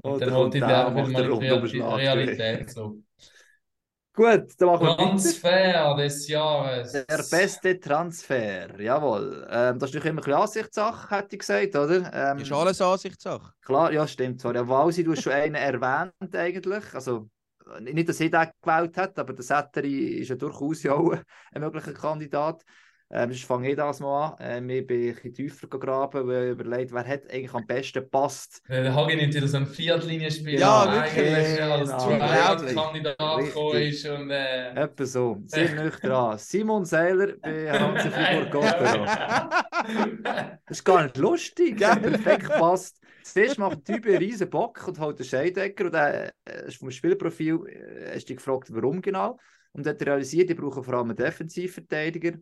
[0.01, 1.97] Und dann kommt holt der, macht den Rundumschlag.
[1.97, 2.97] Realität so.
[4.13, 4.97] Gut, dann machen wir.
[4.97, 6.91] Transfer des Jahres.
[6.91, 9.47] Der beste Transfer, jawohl.
[9.49, 12.11] Ähm, das ist natürlich immer ein bisschen Ansichtssache, hätte ich gesagt, oder?
[12.13, 13.53] Ähm, Ist alles Ansichtssache.
[13.61, 14.41] Klar, ja, stimmt.
[14.41, 16.83] Zwar, ja, Walsi, du hast schon einen erwähnt eigentlich.
[16.93, 17.29] Also,
[17.79, 21.15] nicht, dass er den gewählt hat, aber der Setteri ist ja durchaus ja auch
[21.53, 22.63] ein möglicher Kandidat.
[23.11, 24.35] Ähm, sonst fange ich das mal an.
[24.39, 28.07] Ähm, ich bin ein bisschen tiefer gegraben, weil ich überlegt, wer hat eigentlich am besten
[28.09, 28.61] passt.
[28.69, 31.35] Der Hagi nimmt wieder so ein Viertlinienspieler, Ja, der wirklich.
[31.35, 32.05] eigentlich als Genau.
[32.05, 33.53] Tryout-Kandidat Richtig.
[33.53, 34.05] gekommen ist.
[34.05, 35.37] Und, äh, Etwa so.
[35.47, 36.37] Sehr nüchtern an.
[36.37, 39.05] Simon Seiler bei Hansi Fribourg Gottero.
[40.65, 41.77] Das ist gar nicht lustig.
[41.79, 42.99] Der hat perfekt passt.
[43.23, 45.85] Zuerst macht der Typ einen riesen Bock und holt den Scheidecker.
[45.85, 49.37] Und er äh, ist vom Spielprofil äh, hast dich gefragt, warum genau.
[49.71, 52.33] Und hat realisiert, ich brauche vor allem einen Defensivverteidiger.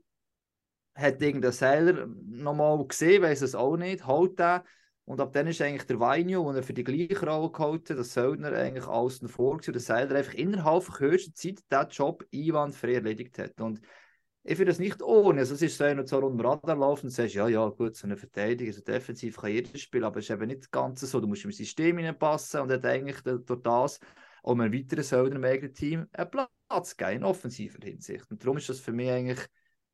[0.97, 4.61] Hat irgendeinen Seiler nochmal gesehen, weiß es auch nicht, holt den.
[5.05, 7.97] Und ab dann ist eigentlich der Weinio, den er für die gleiche Rolle geholt hat,
[7.97, 12.25] das Söldner eigentlich außen vor gewesen, der Seiler einfach innerhalb von kürzester Zeit diesen Job
[12.33, 13.61] einwandfrei erledigt hat.
[13.61, 13.79] Und
[14.43, 15.41] ich finde das nicht ohne.
[15.41, 17.67] Also es ist so, wenn du so unter dem Radar läufst und sagst, ja, ja,
[17.69, 21.01] gut, so eine Verteidigung, so defensiv kann jeder spielen, aber es ist eben nicht ganz
[21.01, 21.19] so.
[21.19, 23.99] Du musst im System hineinpassen und hat eigentlich durch das
[24.43, 28.31] um einen weiteren Söldner im eigenen Team einen Platz gegeben, in offensiver Hinsicht.
[28.31, 29.45] Und darum ist das für mich eigentlich,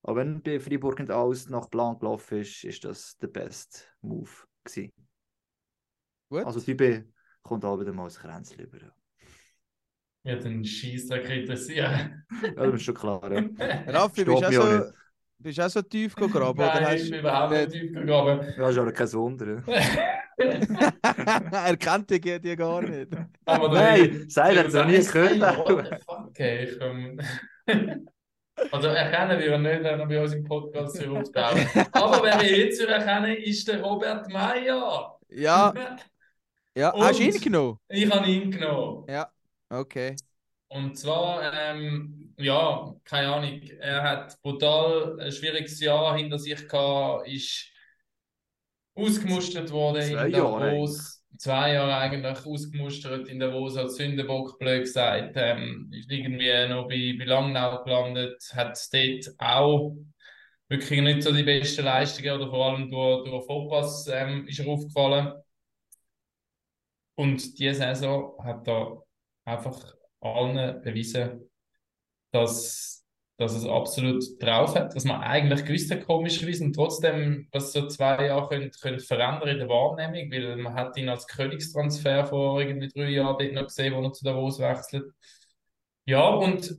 [0.03, 4.29] auch wenn bei Freiburg nicht alles nach Plan gelaufen ist, ist das der beste Move
[4.63, 4.91] gewesen.
[6.29, 6.45] Gut.
[6.45, 7.05] Also Typ
[7.41, 8.79] kommt auch wieder mal als Kränzchen über.
[8.79, 8.91] Ja,
[10.23, 12.25] Ja, den Scheissdreck interessieren.
[12.55, 13.31] das ist schon klar.
[13.31, 13.39] Ja.
[13.87, 14.91] Raffi, bist du auch so,
[15.37, 16.59] bist du auch so tief gegraben?
[16.59, 18.53] oder Nein, hast ich bin überhaupt nicht tief gegraben.
[18.57, 19.63] Ja, ist aber kein Wunder.
[19.67, 19.81] Ja.
[21.67, 23.09] er kennt die, die gar nicht.
[23.45, 25.39] Aber Nein, Seil hat es noch nie gehört.
[25.39, 27.19] What the fuck, ey, ich komm.
[28.71, 31.57] Also erkennen wir ihn nicht, wenn er bei uns im Podcast hier auftaucht.
[31.91, 35.19] Aber wer ich jetzt erkennen ist der Robert Meyer.
[35.29, 35.73] Ja,
[36.77, 36.89] ja.
[36.91, 37.77] Und- Hast du ihn genommen?
[37.89, 39.05] Ich habe ihn genommen.
[39.69, 40.15] Okay.
[40.67, 47.27] Und zwar, ähm, ja, keine Ahnung, er hat brutal ein schwieriges Jahr hinter sich gehabt,
[47.27, 47.71] ist
[48.95, 51.22] ausgemustert worden Zwei in Jahre Davos.
[51.37, 55.33] Zwei Jahre eigentlich ausgemustert in Davos, als Sündenbock blöd gesagt.
[55.35, 59.95] Ähm, ist irgendwie noch bei, bei Langnau gelandet, hat dort auch
[60.69, 64.67] wirklich nicht so die besten Leistungen oder vor allem durch, durch Vorpass ähm, ist er
[64.67, 65.33] aufgefallen.
[67.15, 69.03] Und diese Saison hat er
[69.45, 71.49] einfach allen bewiesen,
[72.31, 72.92] dass,
[73.37, 77.87] dass es absolut drauf hat, dass man eigentlich gewusst hat, komischerweise, und trotzdem, was so
[77.87, 82.61] zwei Jahre können, können verändern in der Wahrnehmung, weil man hat ihn als Königstransfer vor
[82.61, 85.11] irgendwie drei Jahren dort noch gesehen, wo er zu Davos wechselt.
[86.05, 86.77] Ja, und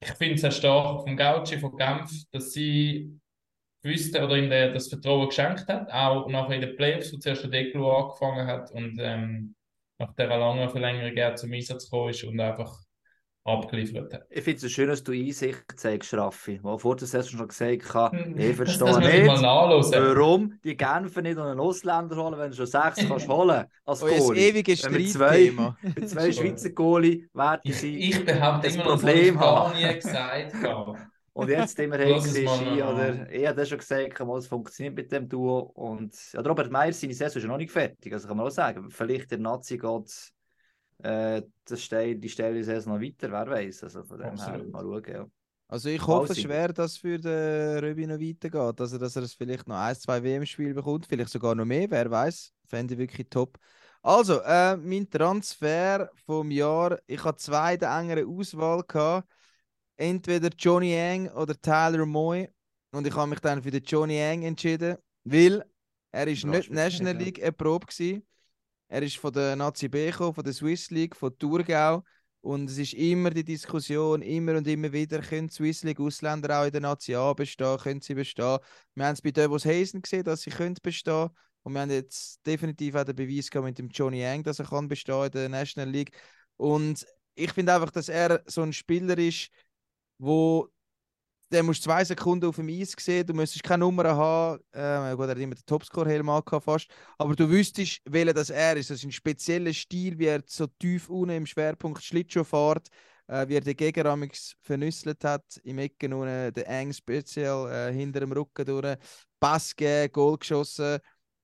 [0.00, 3.20] ich finde es sehr stark vom Gauci, von Genf, dass sie
[3.84, 7.50] wussten oder ihm das Vertrauen geschenkt hat, auch nachher in den Playoffs, wo zuerst der
[7.50, 9.54] Declo angefangen hat und ähm,
[9.98, 12.81] nach dieser langen Verlängerung er zum Einsatz gekommen ist und einfach
[13.44, 14.26] abgeliefert hat.
[14.30, 16.60] Ich finde es schön, dass du Einsicht zeigst, Raffi.
[16.62, 20.58] Weil vor der Saison schon gesagt habe, ich verstehe das muss ich mal nicht, warum
[20.62, 24.48] die Genfer nicht einen Ausländer holen, wenn du schon sechs kannst holen als Euer Goalie.
[24.48, 25.76] ewiges Wenn wir Streitthema.
[25.82, 27.96] Mit zwei Schweizer Goalie werden Ich, sie.
[27.98, 29.88] ich behaupte das immer noch, das Problem habe ich haben.
[29.88, 30.54] nie gesagt.
[30.62, 30.98] habe.
[31.34, 32.04] Und jetzt immer noch.
[32.92, 35.60] oder ich habe das schon gesagt, mal, es funktioniert mit dem Duo.
[35.74, 38.12] Und ja, Robert Meyer, seine Saison ist noch nicht fertig.
[38.12, 40.30] Also kann man auch sagen, vielleicht der Nazi geht
[41.02, 43.84] äh, das Steil, die Stelle Saison noch weiter, wer weiß.
[43.84, 44.60] Also von dem Absolut.
[44.60, 45.04] her mal schauen.
[45.12, 45.26] Ja.
[45.68, 48.80] Also ich hoffe schwer, dass für den Röbi noch weitergeht.
[48.80, 52.10] Also dass er es vielleicht noch ein, zwei WM-Spiele bekommt, vielleicht sogar noch mehr, wer
[52.10, 52.52] weiß.
[52.66, 53.58] Fände ich wirklich top.
[54.04, 59.28] Also, äh, mein Transfer vom Jahr, ich hatte zwei der engeren Auswahl gehabt.
[59.96, 62.48] Entweder Johnny Yang oder Tyler Moy.
[62.90, 65.64] Und ich habe mich dann für den Johnny Yang entschieden, weil
[66.10, 67.14] er ist nicht National.
[67.14, 68.26] League erprobt gewesen.
[68.92, 72.04] Er ist von der Nazi B von der Swiss League, von Thurgau.
[72.42, 76.60] Und es ist immer die Diskussion, immer und immer wieder, können die Swiss League Ausländer
[76.60, 78.58] auch in der Nazi A bestehen, können sie bestehen.
[78.94, 81.30] Wir haben es bei Devos Hazen gesehen, dass sie können bestehen
[81.62, 84.66] Und wir haben jetzt definitiv auch den Beweis gehabt mit dem Johnny Yang, dass er
[84.66, 86.14] kann bestehen in der National League.
[86.58, 89.48] Und ich finde einfach, dass er so ein Spieler ist,
[90.18, 90.68] wo
[91.52, 94.62] der musst zwei Sekunden auf dem Eis sehen, du müsstest keine Nummer haben.
[94.72, 96.88] Äh, gut, er hat immer den Topscore-Helm fast.
[97.18, 98.90] Aber du wüsstest, welcher das er ist.
[98.90, 102.88] Das ist ein spezieller Stil, wie er so tief unten im Schwerpunkt Schlittschuh fährt,
[103.26, 104.16] äh, wie er den Gegner
[104.62, 108.96] vernüsselt hat, im Ecken unten, der Eng speziell äh, hinter dem Rücken durch,
[109.38, 110.98] Pass gegeben, Goal geschossen.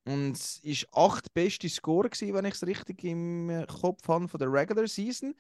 [0.04, 4.26] Und es war acht beste Score, gewesen, wenn ich es richtig im äh, Kopf habe,
[4.26, 5.34] von der Regular Season.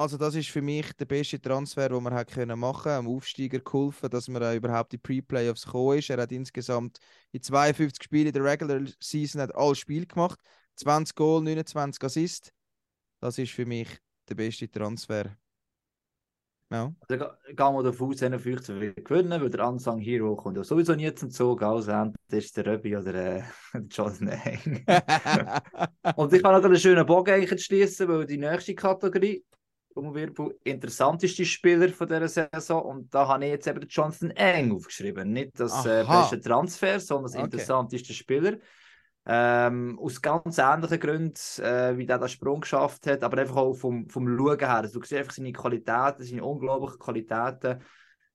[0.00, 3.58] Also das ist für mich der beste Transfer, den man hat können machen, am Aufsteiger
[3.58, 6.08] geholfen, dass man überhaupt die Pre-Playoffs gekommen ist.
[6.08, 6.98] Er hat insgesamt
[7.32, 10.40] in 52 Spielen in der Regular Season hat alle Spiele gemacht,
[10.76, 12.50] 20 Goal, 29 Assists.
[13.20, 13.88] Das ist für mich
[14.26, 15.36] der beste Transfer.
[16.70, 16.94] Ja.
[17.06, 20.94] Also, gehen wir davon aus, 51 wird gewinnen, weil der Unsung Hero kommt ja sowieso
[20.94, 21.62] nie zum Zug.
[21.62, 23.42] Also entweder ist der Röbi oder äh,
[23.90, 24.82] Jonathan Eng.
[26.16, 29.44] Und ich kann noch einen schönen Bogen eigentlich schließen, weil die nächste Kategorie,
[29.96, 32.82] Rumwirbel, interessanteste Spieler von dieser Saison.
[32.82, 35.32] Und da habe ich jetzt eben Jonathan Eng aufgeschrieben.
[35.32, 37.44] Nicht das äh, beste Transfer, sondern das Okay.
[37.44, 38.58] interessanteste Spieler.
[39.26, 43.74] Ähm, aus ganz ähnlichen Gründen, äh, wie der den Sprung geschafft hat, aber einfach auch
[43.74, 44.76] vom, vom Schauen her.
[44.76, 47.80] Also, du siehst einfach seine Qualitäten, seine unglaublichen Qualitäten.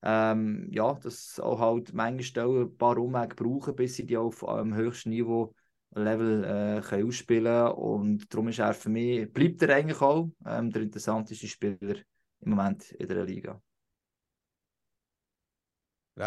[0.04, 4.48] Ähm, ja, dass auch halt manchmal Stellen ein paar Umwege brauchen, bis sie die auf
[4.48, 5.56] einem höchsten Niveau
[5.96, 10.72] Level äh, können ausspielen und darum ist er für mich, bleibt er eigentlich auch ähm,
[10.72, 11.96] der interessanteste Spieler
[12.42, 13.62] im Moment in der Liga.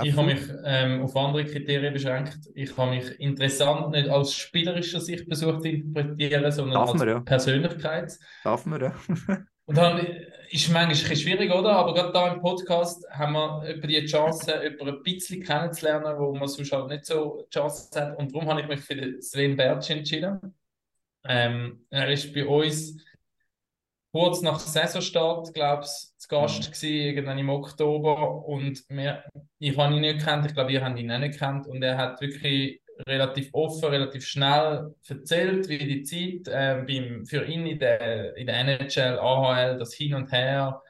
[0.02, 2.38] Ich habe mich ähm, auf andere Kriterien beschränkt.
[2.54, 7.08] Ich habe mich interessant nicht aus spielerischer Sicht versucht zu interpretieren, sondern Darf als man,
[7.08, 7.20] ja.
[7.20, 8.18] Persönlichkeit.
[8.44, 8.94] Darf man, ja.
[9.64, 10.06] Und dann
[10.50, 11.70] ist manchmal ein bisschen schwierig, oder?
[11.72, 16.34] Aber gerade da im Podcast haben wir etwa die Chance, jemanden ein bisschen kennenzulernen, wo
[16.34, 18.18] man sonst halt nicht so die Chance hat.
[18.18, 20.54] Und darum habe ich mich für Sven Bertsch entschieden.
[21.24, 22.96] Ähm, er ist bei uns
[24.12, 28.44] kurz nach Saisonstart, glaube ich, zu Gast gewesen, irgendwann im Oktober.
[28.46, 29.24] Und wir,
[29.58, 31.66] ich habe ihn nicht gekannt, ich glaube, ihr habt ihn auch nicht gekannt.
[31.66, 37.44] Und er hat wirklich relativ offen, relativ schnell erzählt, wie die Zeit äh, beim, für
[37.44, 40.82] ihn in der, in der NHL, AHL, das Hin und Her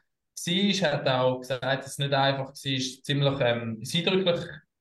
[0.47, 0.83] war.
[0.83, 4.41] Er hat auch gesagt, dass es nicht einfach war, ziemlich ähm, es eindrücklich,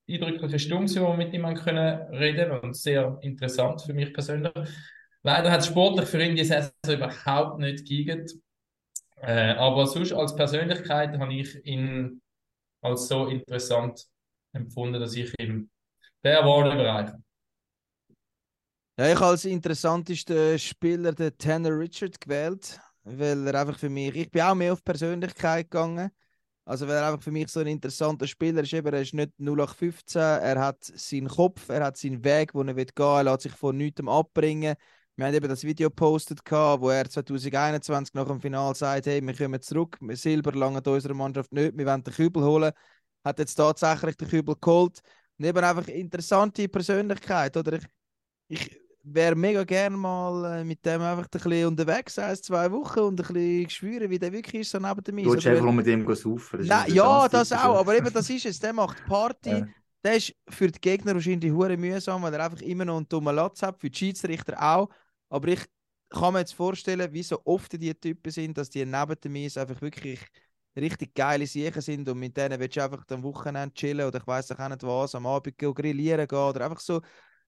[0.10, 4.54] eindrückliche Stunde, wir mit ihm können reden und sehr interessant für mich persönlich.
[5.24, 8.32] Leider hat es sportlich für ihn die Saison überhaupt nicht geeignet.
[9.22, 12.22] Äh, aber sonst als Persönlichkeit habe ich ihn
[12.82, 14.06] als so interessant
[14.54, 15.70] empfunden, dass ich ihm
[16.28, 17.24] der Award überreiche.
[19.00, 24.32] Ja, ich als interessantesten Spieler den Tanner Richard gewählt, weil er einfach für mich, ich
[24.32, 26.10] bin auch mehr auf Persönlichkeit gegangen.
[26.66, 30.22] Also weil er einfach für mich so ein interessanter Spieler ist, er ist nicht 0815,
[30.22, 33.54] er hat seinen Kopf, er hat seinen Weg, wo er will gehen, er lässt sich
[33.54, 34.76] von nichts abbringen.
[35.16, 39.34] Wir haben eben das Video gepostet, wo er 2021 nach dem Finale sagt, hey, wir
[39.34, 42.72] kommen zurück, Silber langt unserer Mannschaft nicht, wir wollen den Kübel holen.
[43.24, 45.00] Hat jetzt tatsächlich den Kübel geholt.
[45.40, 47.74] Eben einfach interessante Persönlichkeit, oder?
[47.76, 47.86] Ich,
[48.48, 48.82] ich
[49.14, 53.22] wäre mega gerne mal äh, mit dem einfach ein bisschen unterwegs, ein, zwei Wochen und
[53.22, 55.18] ein bisschen spüren, wie der wirklich ist, so neben dem.
[55.24, 56.66] Du willst einfach nur mit ihm saufen.
[56.66, 58.60] Nein, ein ja, das auch, aber eben das ist es.
[58.60, 59.50] Der macht Party.
[60.00, 60.12] Ja.
[60.12, 63.36] Der ist für die Gegner wahrscheinlich hure mühsam, weil er einfach immer noch einen dummen
[63.36, 63.82] Latz hat.
[63.82, 64.90] Für die Schiedsrichter auch.
[65.28, 65.60] Aber ich
[66.10, 69.58] kann mir jetzt vorstellen, wie so oft die Typen sind, dass die neben dem Eis
[69.58, 70.20] einfach wirklich
[70.78, 74.28] richtig geile Sachen sind und mit denen willst du einfach am Wochenende chillen oder ich
[74.28, 77.02] weiß auch nicht was, am Abend grillieren gehen oder einfach so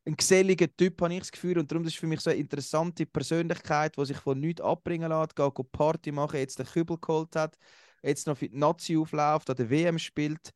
[0.05, 1.59] ein geselliger Typ, habe ich das Gefühl.
[1.59, 5.35] Und darum ist für mich so eine interessante Persönlichkeit, die sich von nichts abbringen lässt,
[5.35, 7.57] geht go Party machen, jetzt den Kübel geholt hat,
[8.01, 10.51] jetzt noch für die Nazi aufläuft, an der WM spielt.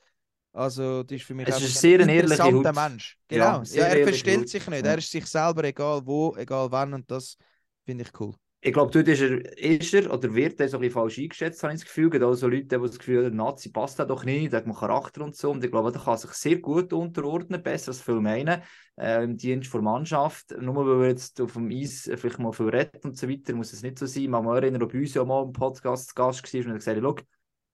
[0.53, 2.73] Also, das ist für mich Es ist sehr ein interessanter.
[2.73, 3.17] Mensch.
[3.31, 3.59] Ja, Genau.
[3.59, 4.85] Ja, sehr er verstellt sich nicht.
[4.85, 4.91] Ja.
[4.91, 7.37] Er ist sich selber egal wo, egal wann und das
[7.85, 8.35] finde ich cool.
[8.65, 11.61] Ich glaube, dort ist er, ist er oder wird er so ein bisschen falsch eingeschätzt,
[11.63, 12.09] habe ich das Gefühl.
[12.09, 14.67] Gibt auch so Leute, die das Gefühl haben, Nazi passt da doch nicht, der hat
[14.67, 15.51] man Charakter und so.
[15.51, 18.61] Und ich glaube, der kann sich sehr gut unterordnen, besser als viele meinen,
[18.97, 20.55] äh, im Dienst der Mannschaft.
[20.61, 23.73] Nur weil er jetzt auf dem Eis vielleicht mal viel redet und so weiter, muss
[23.73, 24.29] es nicht so sein.
[24.29, 27.03] Man muss erinnern, ob uns ja mal im Podcast Gast war und er gesagt hat,
[27.03, 27.15] «Schau,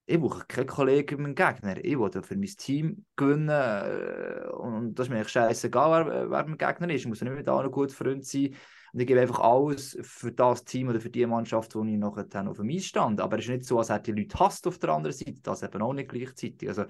[0.08, 1.78] ich brauche keinen Kollegen im Gegner.
[1.86, 3.50] Ich will für mein Team gewinnen.
[3.50, 7.02] äh, Und das ist mir scheißegal, wer, wer mein Gegner ist.
[7.02, 8.56] Ich muss nicht mit allen gut Freund sein.
[8.94, 12.48] Und ich gebe einfach alles für das Team oder für die Mannschaft, wo ich nachher
[12.48, 13.22] auf dem Eis stand.
[13.22, 15.42] Aber es ist nicht so, als hätte die Leute hasst auf der anderen Seite.
[15.44, 16.68] Das eben auch nicht gleichzeitig.
[16.68, 16.86] Also,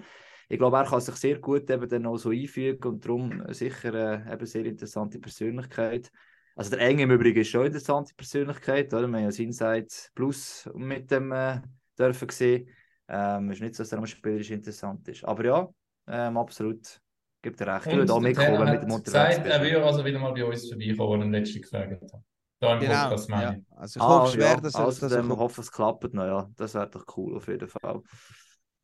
[0.48, 3.94] ich glaube, er kann sich sehr gut eben dann auch so einfügen und darum sicher
[3.94, 6.10] äh, eben sehr interessante Persönlichkeit.
[6.56, 9.06] Also der Enge im Übrigen ist schon eine interessante Persönlichkeit, oder?
[9.06, 11.60] Wir haben ja das Inside Plus mit dem äh,
[11.98, 12.68] dürfen gesehen.
[13.08, 15.24] Ähm, ist nicht so, dass er am spielerisch interessant ist.
[15.24, 15.68] Aber ja,
[16.08, 17.00] ähm, absolut.
[17.42, 17.86] Gibt er recht.
[17.86, 20.68] Ich würde auch mitkommen, mit dem unterwegs gesagt, er würde also wieder mal bei uns
[20.68, 22.22] vorbeikommen, wenn er letzte gefragt hat.
[22.60, 23.08] Da im Genau.
[23.08, 23.76] Podcast meine Ja.
[23.76, 26.12] Also ich Ah, hoffe schwer, ja, dass er also dass er dann hoffe, es klappt
[26.12, 26.50] noch, ja.
[26.56, 28.02] Das wäre doch cool auf jeden Fall.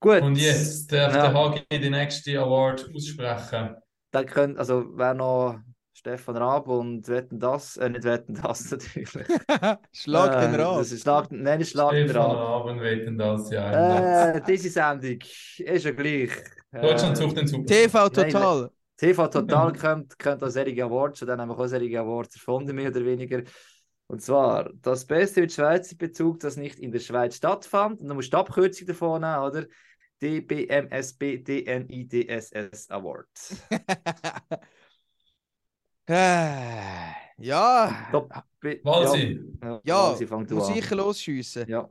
[0.01, 0.23] Gut.
[0.23, 1.23] Und jetzt darf Ja.
[1.31, 3.77] der Hagi den nächsten Award aussprechen.
[4.13, 5.59] Dann könnt, also wäre noch
[6.07, 9.11] Stefan Raab und wetten das, äh, nicht wetten das natürlich.
[9.93, 10.79] Schlag äh, den Rad.
[10.79, 12.67] Das ist Schlag, nein, ist Schlag den Stefan Raab.
[12.67, 14.35] Abend wetten das ja.
[14.35, 15.19] Äh, diese Sendung
[15.59, 16.31] ist ja gleich.
[16.73, 17.67] Deutschland Äh, sucht den Super.
[17.67, 18.71] TV Total.
[18.97, 22.77] TV Total kommt, kommt auch solche Awards und dann haben wir auch solche Awards erfunden,
[22.77, 23.43] mehr oder weniger.
[24.07, 28.01] Und zwar das Beste mit Schweizer Bezug, das nicht in der Schweiz stattfand.
[28.01, 29.65] Und dann musst du die Abkürzung davon nehmen, oder?
[30.23, 33.27] DBMSB DNIDSS Award.
[36.09, 38.33] Äh, ja, Top.
[38.85, 39.41] Walsi.
[39.63, 40.77] Ja, ja, Walsi, fang du muss an.
[40.79, 41.69] ich losschiessen.
[41.69, 41.89] Ja,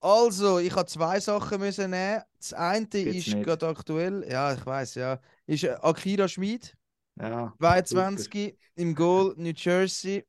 [0.00, 2.22] Also, ich habe zwei Sachen müssen nehmen.
[2.38, 6.76] Das eine Geht's ist gerade aktuell, ja, ich weiß, ja, ist äh, Akira Schmid,
[7.20, 7.52] ja.
[7.58, 10.24] 22 im Goal New Jersey.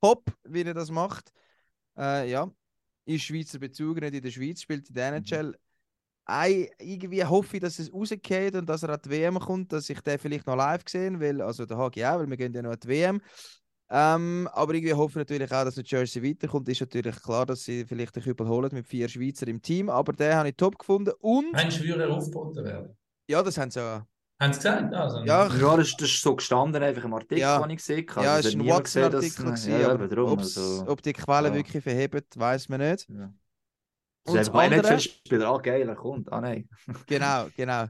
[0.00, 1.30] Top, wie er das macht.
[1.96, 2.50] Äh, ja,
[3.04, 5.16] ist Schweizer Bezug, nicht in der Schweiz, spielt in der Mhm.
[5.18, 5.56] NHL.
[6.26, 9.90] Ei, irgendwie hoffe ich, dass es rausgeht und dass er an die WM kommt, dass
[9.90, 12.62] ich den vielleicht noch live gesehen weil also der Hagi auch, weil wir gehen ja
[12.62, 13.20] noch an die WM.
[13.90, 16.68] Ähm, aber irgendwie hoffe ich natürlich auch, dass New Jersey weiterkommt.
[16.70, 20.14] Ist natürlich klar, dass sie vielleicht den Kübel holen mit vier Schweizer im Team, aber
[20.14, 21.12] den habe ich top gefunden.
[21.20, 22.96] Und Ein Schwürer aufgeboten werden.
[23.28, 24.06] ja, das haben sie ja.
[24.40, 24.94] Haben sie gesagt?
[24.94, 27.60] Also, Ja, ich- Ja, das, das ist so gestanden, einfach im Artikel, Ja.
[27.60, 28.24] den ich gesehen habe.
[28.26, 31.54] Ja, Das es war ein Watson-Artikel, Ja, aber Also, ob die Quelle ja.
[31.54, 33.08] wirklich verhebt, weiß man nicht.
[33.10, 33.32] ja.
[34.26, 35.48] Und Das das ein andere- NHL-Spieler.
[35.48, 36.32] Ah, geil, er kommt.
[36.32, 36.68] Ah, nein.
[37.06, 37.86] Genau, genau.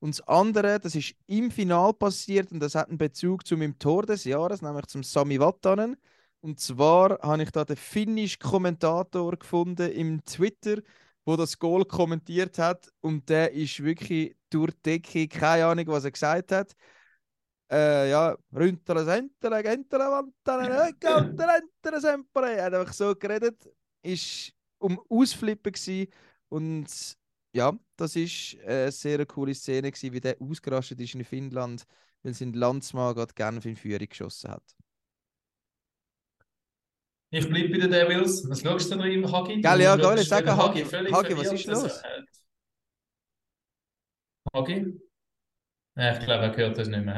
[0.00, 3.78] Und das andere, das ist im Final passiert und das hat einen Bezug zu meinem
[3.78, 5.96] Tor des Jahres, nämlich zum Sami Vatanen.
[6.40, 10.76] Und zwar habe ich da den finnischen Kommentator gefunden im Twitter,
[11.24, 16.04] wo das Goal kommentiert hat und der ist wirklich durch die Decke, keine Ahnung, was
[16.04, 16.76] er gesagt hat.
[17.70, 22.52] Äh, ja, Rüntele, Sentele, Gentele, Vantele, Gentele, Sentele, Sempre.
[22.56, 23.68] Er hat einfach so geredet,
[24.00, 26.10] ist um Ausflippen gewesen
[26.48, 26.86] und
[27.54, 31.84] ja, das ist eine sehr coole Szene gewesen, wie der ausgerastet ist in Finnland,
[32.22, 34.62] weil sein Landsmann gerade Genf in Führung geschossen hat.
[37.30, 38.48] Ich bleibe bei den Devils.
[38.48, 39.60] Was schaust du da drin, Hagi?
[39.60, 40.84] Gell, ja, geil, sag Hagi.
[40.84, 42.02] völlig Hagi, was ist los?
[42.02, 42.28] erhält.
[44.54, 45.00] Hagi?
[45.96, 47.14] Ja, ich glaube, er hört das nicht mehr.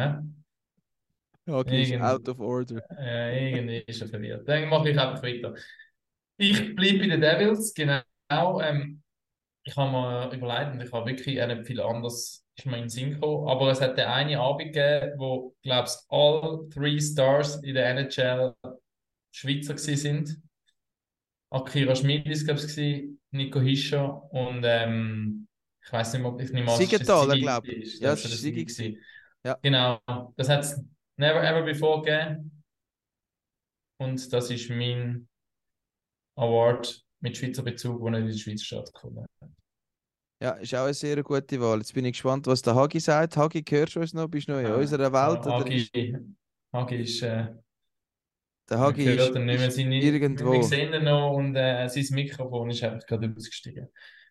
[1.47, 1.53] Hä?
[1.53, 2.83] Okay, ist out of order.
[2.99, 4.49] Äh, irgendwie ist er verwirrt.
[4.49, 5.55] Dann mache ich einfach weiter.
[6.41, 8.01] Ich bleibe bei den Devils, genau.
[8.61, 9.03] Ähm,
[9.63, 12.85] ich habe mir überlegt und ich habe wirklich auch nicht viel anderes ist mir in
[12.85, 13.47] den Sinn gekommen.
[13.47, 17.91] Aber es hat den einen Abend gegeben, wo, glaube ich, all three Stars in der
[17.91, 18.55] NHL
[19.33, 20.41] Schweizer sind.
[21.51, 25.47] Akira Schmid ist, glaube ich, Nico Hischer und ähm,
[25.85, 27.99] ich weiß nicht ob ich nicht mal Siegenthaler, glaub ich.
[28.01, 29.01] Ja, das ist Sigi Sigi.
[29.45, 29.59] Ja.
[29.63, 30.01] Genau,
[30.37, 30.83] das hat es
[31.17, 32.63] never ever before gegeben.
[33.99, 35.29] Und das ist mein
[36.41, 39.51] Award mit Schweizer Bezug, der nicht in der Schweiz stattgefunden hat.
[40.43, 41.79] Ja, ist auch eine sehr gute Wahl.
[41.79, 43.37] Jetzt bin ich gespannt, was der Hagi sagt.
[43.37, 44.27] Hagi, hörst du uns noch?
[44.27, 44.75] Bist du noch in Ja.
[44.77, 45.45] unserer Welt?
[45.45, 45.95] Ja, Hagi, ist
[46.73, 47.49] Hagi ist, äh,
[48.71, 50.53] der Hagi ist, ist seine, irgendwo.
[50.53, 53.89] wir sehen ihn noch und äh, sein Mikrofon ist einfach gerade ausgestiegen.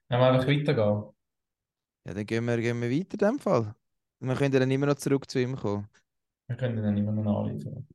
[0.08, 1.14] Dann wollen wir einfach weitergehen.
[2.08, 3.76] Ja, dann gehen wir, gehen wir weiter in dem Fall.
[4.22, 5.88] Wir können dann immer noch zurück zu ihm kommen.
[6.48, 7.88] Wir können dann immer noch anliefern.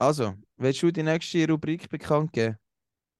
[0.00, 2.56] Also, willst du die nächste Rubrik bekannt geben?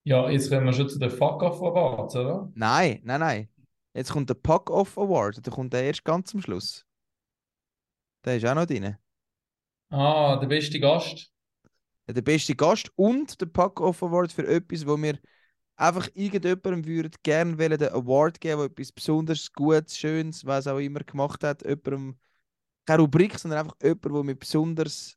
[0.05, 2.51] Ja, jetzt kommen wir schon zu den Fuck-Off Awards, oder?
[2.55, 3.49] Nein, nein, nein.
[3.95, 5.45] Jetzt kommt der Puck-Off Award.
[5.45, 6.87] Der kommt der erst ganz am Schluss.
[8.25, 8.97] Der ist auch noch drin.
[9.91, 11.33] Ah, der beste Gast.
[12.09, 15.19] Der beste Gast und der Puck-Off Award für etwas, wo wir
[15.77, 20.79] einfach irgendjemandem würden gerne wollen, den Award geben, der etwas besonders Gutes, Schönes, was auch
[20.79, 21.63] immer gemacht hat.
[21.63, 22.19] Jemandem,
[22.87, 25.16] keine Rubrik, sondern einfach jemand, der wir besonders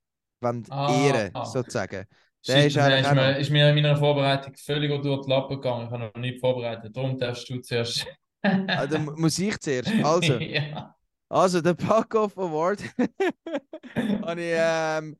[0.69, 1.45] Ah, ehren, ah.
[1.45, 2.05] sozusagen.
[2.47, 5.85] Der ist der ist mir, ist mir in meiner Vorbereitung völlig durch die Lappen gegangen.
[5.85, 6.95] Ich habe noch nicht vorbereitet.
[6.95, 8.05] Darum darfst du zuerst.
[8.41, 9.91] Ah, dann muss ich zuerst.
[10.03, 10.93] Also, ja.
[11.29, 12.83] also der Pack-Off Award
[13.95, 15.17] habe ich ähm,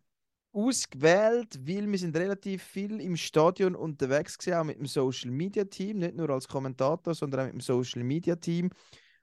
[0.52, 5.64] ausgewählt, weil wir sind relativ viel im Stadion unterwegs gewesen, auch mit dem Social Media
[5.64, 8.70] Team, nicht nur als Kommentator, sondern auch mit dem Social Media Team.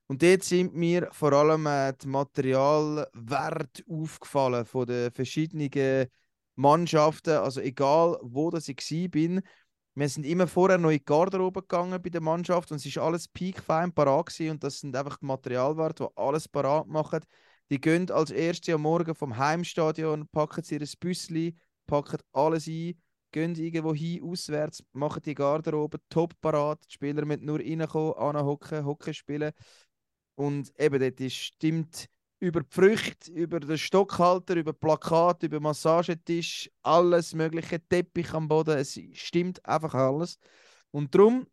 [0.06, 5.70] Und dort sind mir vor allem äh, die Materialwert aufgefallen von den verschiedenen
[6.60, 9.42] Mannschaften, also egal wo das ich bin.
[9.94, 12.98] Wir sind immer vorher noch in die Garderobe gegangen bei der Mannschaft und es ist
[12.98, 17.20] alles peakfein parat gewesen und das sind einfach die Materialwerte, die alles parat machen.
[17.70, 21.56] Die gehen als Erste am Morgen vom Heimstadion, packen sie ihr Büssli,
[21.86, 23.00] packen alles ein,
[23.32, 26.80] gehen irgendwo hin, auswärts, machen die Garderobe top parat.
[26.88, 29.52] Die Spieler müssen nur reinkommen, anhocken, hocken spielen.
[30.34, 32.08] Und eben dort ist, stimmt
[32.40, 38.78] über die Früchte, über den Stockhalter, über Plakat, über Massagetisch, alles mögliche, Teppich am Boden,
[38.78, 40.38] es stimmt einfach alles.
[40.90, 41.46] Und darum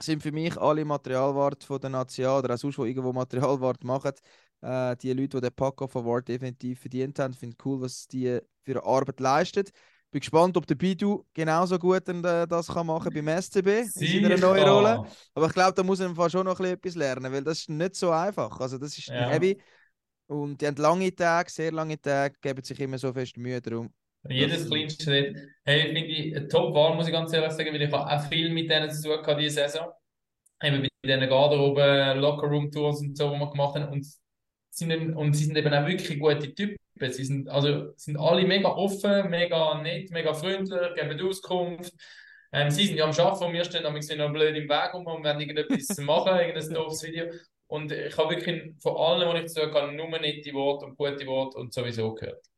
[0.00, 4.12] sind für mich alle Materialwart von der Nation oder auch sonst, die irgendwo Materialwart machen,
[4.60, 8.72] äh, die Leute, die den Pack-Off Award definitiv verdient haben, finde cool, was die für
[8.72, 9.64] eine Arbeit leisten.
[10.12, 14.36] Bin gespannt, ob der Bidu genauso gut äh, das kann machen beim SCB in seiner
[14.36, 14.70] neuen Sicher.
[14.70, 15.06] Rolle.
[15.34, 17.70] Aber ich glaube, da muss er schon noch ein bisschen etwas lernen, weil das ist
[17.70, 18.60] nicht so einfach.
[18.60, 19.30] Also das ist Ja.
[19.30, 19.58] heavy.
[20.32, 23.92] Und die haben lange Tage, sehr lange Tage, geben sich immer so fest Mühe darum.
[24.28, 25.36] Jedes kleinste Schritt.
[25.62, 28.50] Hey, finde ich eine Top-Wahl, muss ich ganz ehrlich sagen, weil ich habe auch viel
[28.50, 29.88] mit denen zu tun gehabt diese Saison.
[30.62, 33.92] Eben bei diesen Garderobe, Locker-Room-Tours und so, die wir gemacht haben.
[33.92, 34.06] Und,
[34.70, 36.78] sind, und sie sind eben auch wirklich gute Typen.
[36.98, 41.92] Sie sind, also, sind alle mega offen, mega nett, mega freundlich, geben Auskunft.
[42.52, 45.06] Ähm, sie sind ja am Arbeiten und wir stehen nämlich noch blöd im Weg rum
[45.06, 47.26] und werden irgendetwas machen, irgendein doofes Video.
[47.72, 50.98] Und ich habe wirklich von allen, die ich zu tun habe, nur nette Worte und
[50.98, 52.51] gute Worte und sowieso gehört.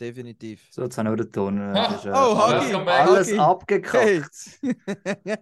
[0.00, 0.66] Definitiv.
[0.70, 1.60] So, jetzt habe ich auch den Ton.
[1.60, 3.38] Ah, äh, oh, alles, Hagi, alles Hagi.
[3.38, 4.00] abgekackt.
[4.02, 4.22] Hey.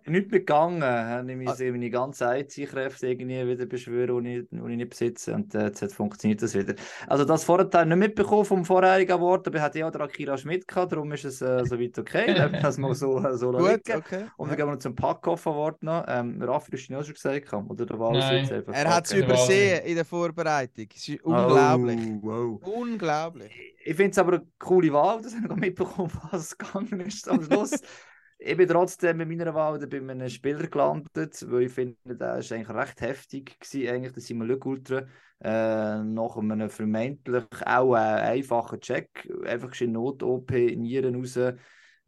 [0.06, 0.82] Nicht mehr gegangen.
[0.84, 1.54] Habe ich Ah.
[1.58, 5.32] meine, meine ganzen IT-Kräfte irgendwie wieder beschwören, die ich, die ich nicht besitze.
[5.34, 6.74] Und äh, jetzt funktioniert das wieder.
[7.06, 10.36] Also, das Vorteil nicht mitbekommen vom vorherigen Award, aber ich hatte ja auch den Akira
[10.36, 12.34] Schmidt gehabt, darum ist es äh, soweit okay.
[12.34, 13.98] Dann das mal so, äh, so Gut, liegen.
[13.98, 14.26] okay.
[14.36, 16.04] Und dann gehen wir noch zum Pack-Off Award noch.
[16.08, 18.42] Ähm, Raffi, du hast ihn auch schon gesagt, oder der Wahl Nein.
[18.42, 20.88] jetzt einfach Er hat es übersehen in der Vorbereitung.
[20.94, 21.98] Es ist unglaublich.
[22.22, 22.60] Oh, wow.
[22.64, 23.71] Unglaublich.
[23.84, 27.42] Ich finde es aber eine coole Wahl, das habe ich mitbekommen, was gegangen ist am
[27.42, 27.72] Schluss.
[28.38, 32.36] ich bin trotzdem mit meiner Wahl bei einem Spieler gelandet, weil ich finde, der war
[32.36, 35.06] eigentlich recht heftig gewesen, eigentlich, der Simon Lück Ultra.
[35.40, 41.36] Äh, nach einem vermeintlich auch äh, einfachen Check, einfach in Not-OP, Nieren raus,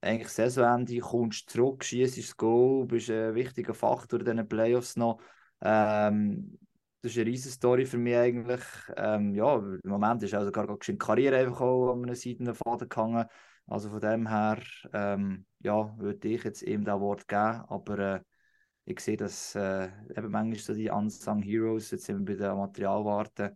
[0.01, 5.19] eigentlich Saisonende, kommst zurück, schießt das Goal, bist ein wichtiger Faktor in diesen Playoffs noch.
[5.61, 6.59] Ähm,
[7.05, 8.63] das ist eine riesige Story für mich eigentlich.
[8.97, 12.89] Ähm, ja, im Moment ist also gar keine Karriere einfach auch an einem seidenen Faden
[12.89, 13.27] gehangen.
[13.67, 14.59] Also von dem her,
[14.95, 18.21] ähm, ja, würde ich jetzt ihm das Wort geben, aber äh,
[18.87, 22.57] ich sehe, dass äh, eben manchmal so die Unsung Heroes, jetzt sind wir bei den
[22.57, 23.51] Materialwarten,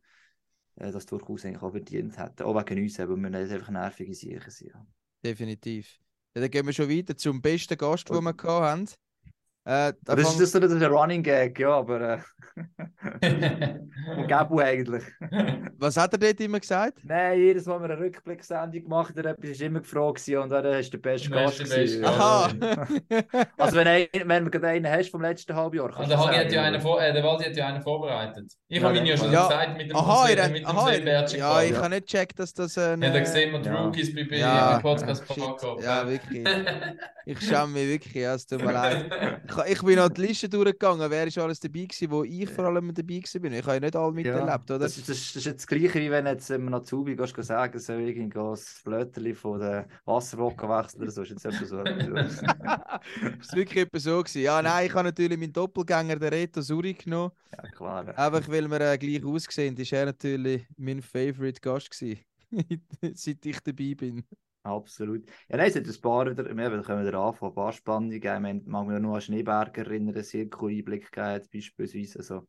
[0.77, 2.43] äh, das durchaus eigentlich auch verdient hätten.
[2.43, 4.73] Auch wegen uns, eben, wir nicht einfach nervige Sachen sind.
[4.75, 4.87] Ja.
[5.25, 5.99] Definitiv.
[6.35, 8.89] Ja, dann gehen wir schon weiter zum besten Gast, den wir haben.
[9.69, 12.19] Äh, da Das ist, das, ist ein Running Gag, ja, aber äh,
[14.27, 15.05] Gabu eigentlich.
[15.79, 17.01] Was hat er dort immer gesagt?
[17.05, 20.91] Nein, jedes Mal, wenn wir eine Rückblicksendung gemacht haben, ist immer gefragt und wer ist
[20.91, 21.59] der beste Gast.
[21.59, 22.03] Gast?
[22.03, 22.49] Aha!
[23.59, 26.37] Also wenn, ein, wenn du gerade einen hast vom letzten Halbjahr, Und kannst der Hagi
[26.37, 28.53] hat ja einen vor, äh, der Waldi hat ja einen vorbereitet.
[28.69, 29.49] Ich Ja, habe ihn ja schon mal.
[29.49, 31.25] gesagt mit dem aha, ihr habt, mit dem aha, ja,
[31.63, 31.77] ich ja.
[31.77, 33.03] habe nicht gecheckt, dass das ein.
[33.03, 33.83] Ja, da äh, sehen wir die ja.
[33.83, 35.37] Rookies bei, bei Ja, im Podcast shit.
[35.37, 35.81] Paco.
[35.83, 36.47] Ja, wirklich.
[37.27, 39.11] Ich schäme mich wirklich, ja, es tut mir leid.
[39.67, 42.93] Ich, bin noch die Liste durchgegangen, wer ist alles dabei gewesen, wo ich vor allem
[42.95, 43.53] dabei gewesen bin.
[43.53, 44.79] Ich habe ja nicht alle miterlebt, oder?
[44.81, 47.49] Das, ist- das, ist- jetzt das Gleiche, wie wenn jetzt ähm, noch Zubi gehst, gehst
[47.49, 51.23] sagen, so irgendwie das Flöterli von der Wasserwolke wechseln oder so.
[51.23, 51.81] Ist jetzt etwas so.
[53.41, 54.43] ist wirklich etwa so gewesen?
[54.43, 57.33] Ja, nein, ich habe natürlich meinen Doppelgänger, den Reto Suri, genommen.
[57.53, 58.07] ja, klar.
[58.17, 62.21] Einfach weil wir äh, gleich ausgesehen ist er natürlich mein Favorite Gast gewesen,
[63.15, 64.25] seit ich dabei bin.
[64.63, 65.25] Absolut.
[65.49, 68.11] Ja, nein, es hat ein paar wieder, wir da können wieder anfangen, ein paar Spannungen
[68.11, 68.45] gegeben.
[68.61, 72.19] Ich mag mich nur an Schneeberger erinnern, sehr coolen Einblick gegeben, beispielsweise.
[72.19, 72.49] Also,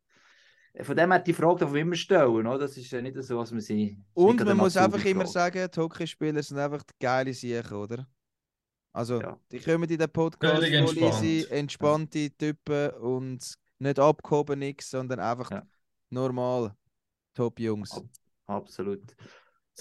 [0.82, 2.57] von dem her die Frage darf man immer stellen, oder?
[2.60, 3.97] Das ist ja nicht so, was man sie...
[4.14, 8.07] Und man muss einfach immer sagen, die Hockeyspieler sind einfach die geile Sachen, oder?
[8.91, 9.39] Also, Ja.
[9.51, 11.24] die kommen in den Podcast entspannt.
[11.24, 15.68] easy, entspannte Typen und nicht abgehoben nix, sondern einfach Ja.
[16.10, 16.76] normal
[17.34, 18.01] Top-Jungs.
[18.47, 18.68] Ab-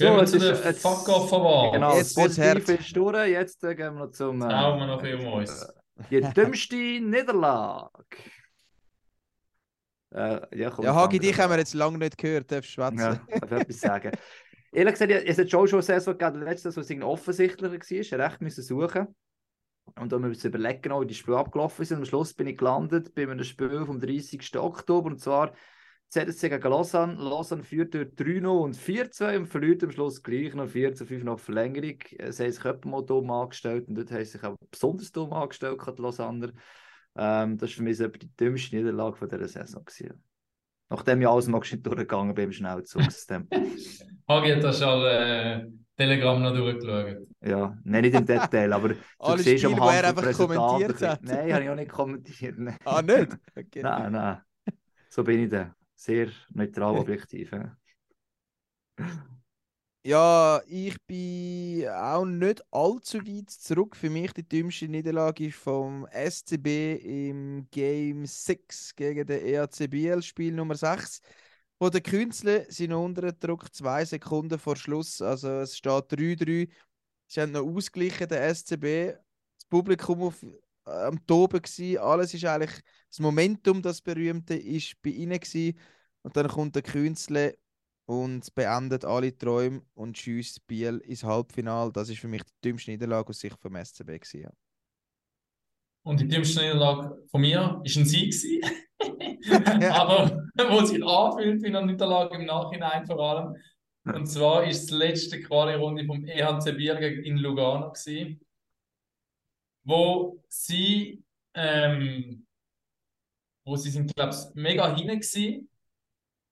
[0.01, 0.11] Absolut.
[0.11, 1.73] Gehen wir jetzt zu ist- der jetzt- Fuck-Off-Wahl.
[1.73, 2.81] Genau, Jetzt das wird's Positive hart.
[2.81, 4.41] ist durch, jetzt äh, gehen wir noch zum...
[4.43, 5.63] Jetzt hauen wir noch uns.
[5.63, 5.73] äh,
[6.11, 7.91] Die dümmste Niederlage.
[10.15, 12.99] Äh, ja, komm, Ja, Hagi, dich haben wir jetzt lange nicht gehört, darfst schwätzen.
[12.99, 14.13] Ja, darf ich etwas sagen?
[14.73, 19.15] Ehrlich gesagt, es hat schon schon Saison gegeben, letztes, was offensichtlicher war, recht müssen suchen.
[19.99, 21.99] Und dann müssen wir überlegen, wie die Spiele abgelaufen sind.
[21.99, 24.57] Am Schluss bin ich gelandet bei einem Spiel vom 30.
[24.59, 25.53] Oktober, und zwar
[26.11, 27.15] ZSC gegen Lausanne.
[27.15, 31.99] Lausanne führt durch 3-0 und 4-2 und verliert am Schluss gleich noch 4-5 nach Verlängerung.
[32.31, 35.81] Sie haben sich mal dumm angestellt und dort haben sie sich auch besonders dumm angestellt,
[35.99, 36.53] die Lausanne.
[37.17, 39.85] Ähm, das war für mich so die dümmste Niederlage von dieser Saison.
[39.85, 40.23] Gewesen.
[40.91, 43.47] Nachdem ich alles mal gescheit durchgegangen bin im Schnellzugssystem.
[44.29, 47.27] Hagi hat das schon äh, Telegram noch durchgeschaut.
[47.43, 50.51] ja, nein, nicht im Detail, aber du Alle siehst Spiele, am wo er Hand vom
[50.51, 51.23] einfach kommentiert hat.
[51.23, 52.59] Nein, habe ich auch nicht kommentiert.
[52.59, 53.37] Nein, Ah, nicht?
[53.57, 53.83] Okay.
[53.83, 54.13] nein.
[54.13, 54.41] nein.
[55.11, 55.75] So bin ich dann.
[56.01, 57.53] Sehr neutral objektiv.
[60.05, 60.63] Ja.
[60.69, 63.97] Ich bin auch nicht allzu weit zurück.
[63.97, 70.23] Für mich die dümmste Niederlage ist vom SCB im Game 6 gegen den E EACBL,
[70.23, 71.21] Spiel Nummer 6.
[71.81, 75.21] Wo der Künstler sind unter Druck, zwei Sekunden vor Schluss.
[75.21, 76.71] Also es steht 3-3.
[77.27, 79.19] Sie haben noch ausgeglichen, der SCB.
[79.57, 80.45] Das Publikum auf,
[80.89, 81.99] am Toben gsi.
[81.99, 85.77] Alles ist eigentlich, das Momentum, das berühmte, ist bei ihnen gsi.
[86.23, 87.53] Und dann kommt der Künstler
[88.07, 91.93] und beendet alle Träume und schießt Biel ins Halbfinale.
[91.93, 94.07] Das ist für mich die dümmste Niederlage aus Sicht vom SCB.
[94.07, 94.51] Gewesen, ja.
[96.03, 98.33] Und die dümmste Niederlage von mir war ein Sieg.
[98.33, 98.63] gewesen.
[99.93, 103.57] Aber wo sich anfühlt wie eine Niederlage im Nachhinein vor allem.
[104.05, 108.41] Und zwar ist die letzte Quali-Runde vom EHC gegen in Lugano gewesen,
[109.89, 111.25] wo sie,
[111.55, 112.47] ähm,
[113.67, 115.71] wo sie sind, glaube ich, mega hinten gewesen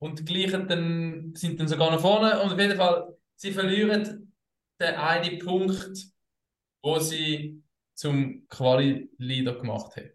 [0.01, 4.33] und gleichen dann, sind dann sogar nach vorne und auf jeden Fall, sie verlieren
[4.81, 5.99] den einen Punkt,
[6.83, 7.63] wo sie
[7.95, 10.13] zum Quali-Leader gemacht hat.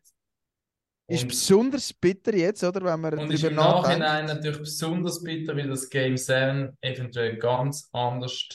[1.08, 2.84] Ist Und- besonders bitter jetzt, oder?
[2.84, 7.90] Wenn man und ist im Nachhinein natürlich besonders bitter, weil das Game 7 eventuell ganz
[7.92, 8.48] anders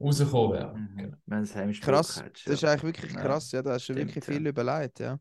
[0.00, 0.74] rausgekommen wäre.
[0.76, 1.16] Mhm.
[1.26, 2.70] Wenn es Heimspiel Krass, hättest, das ist ja.
[2.72, 3.52] eigentlich wirklich Ja, krass.
[3.52, 4.22] Ja, da hast du stimmt, wirklich ja.
[4.22, 5.00] viel überlegt.
[5.00, 5.18] Ja.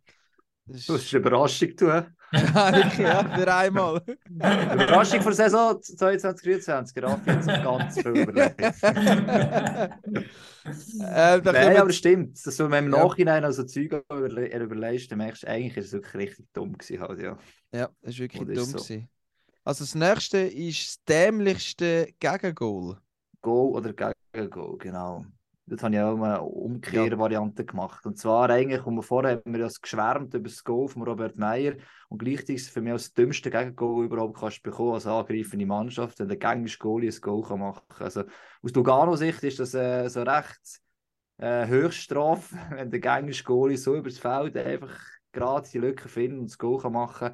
[0.65, 1.87] Das ist, Du hast eine Überraschung tun.
[2.31, 2.31] ja,
[2.75, 4.01] wirklich, ja, für einmal.
[4.73, 8.61] Überraschung für Saison 22, Raffi hat sich ganz viel überlegt.
[8.61, 9.89] äh,
[11.41, 12.43] da Nein, aber stimmt.
[12.45, 13.03] Das so, wenn im Ja.
[13.05, 17.01] Nachhinein also Zeug überle überlegst, dann merkst du, eigentlich ist es wirklich richtig dumm gewesen.
[17.01, 17.37] Halt, ja.
[17.71, 18.65] Ja, das war wirklich dumm.
[18.65, 18.77] so?
[18.77, 19.09] gewesen.
[19.63, 22.97] Also das nächste ist das dämlichste Gegengoal.
[23.45, 25.23] Goal oder gegen Goal, genau.
[25.67, 28.05] Dort habe ich auch mal eine Umkehrvariante gemacht.
[28.05, 31.75] Und zwar eigentlich, um vorher haben wir ja geschwärmt über das Goal von Robert Meyer
[32.09, 35.07] und gleichzeitig ist es für mich als das dümmste Gegengoal überhaupt kannst du bekommen als
[35.07, 38.03] angreifende Mannschaft, wenn der gegnerische Goalie ein Goal kann machen kann.
[38.03, 38.23] Also
[38.61, 40.81] aus Lugano-Sicht ist das äh, so recht
[41.37, 44.95] äh, Höchststrafe, wenn der gegnerische Goalie so übers Feld einfach
[45.31, 47.31] gerade die Lücke findet und das Goal kann machen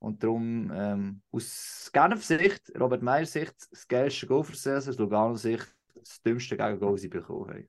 [0.00, 4.98] und darum, ähm, aus Genf Sicht, Robert Meyer Sicht, das geilste Goal für Saison, aus
[4.98, 7.68] Lugano Sicht, das dümmste Gegengoal, das sie bekommen haben.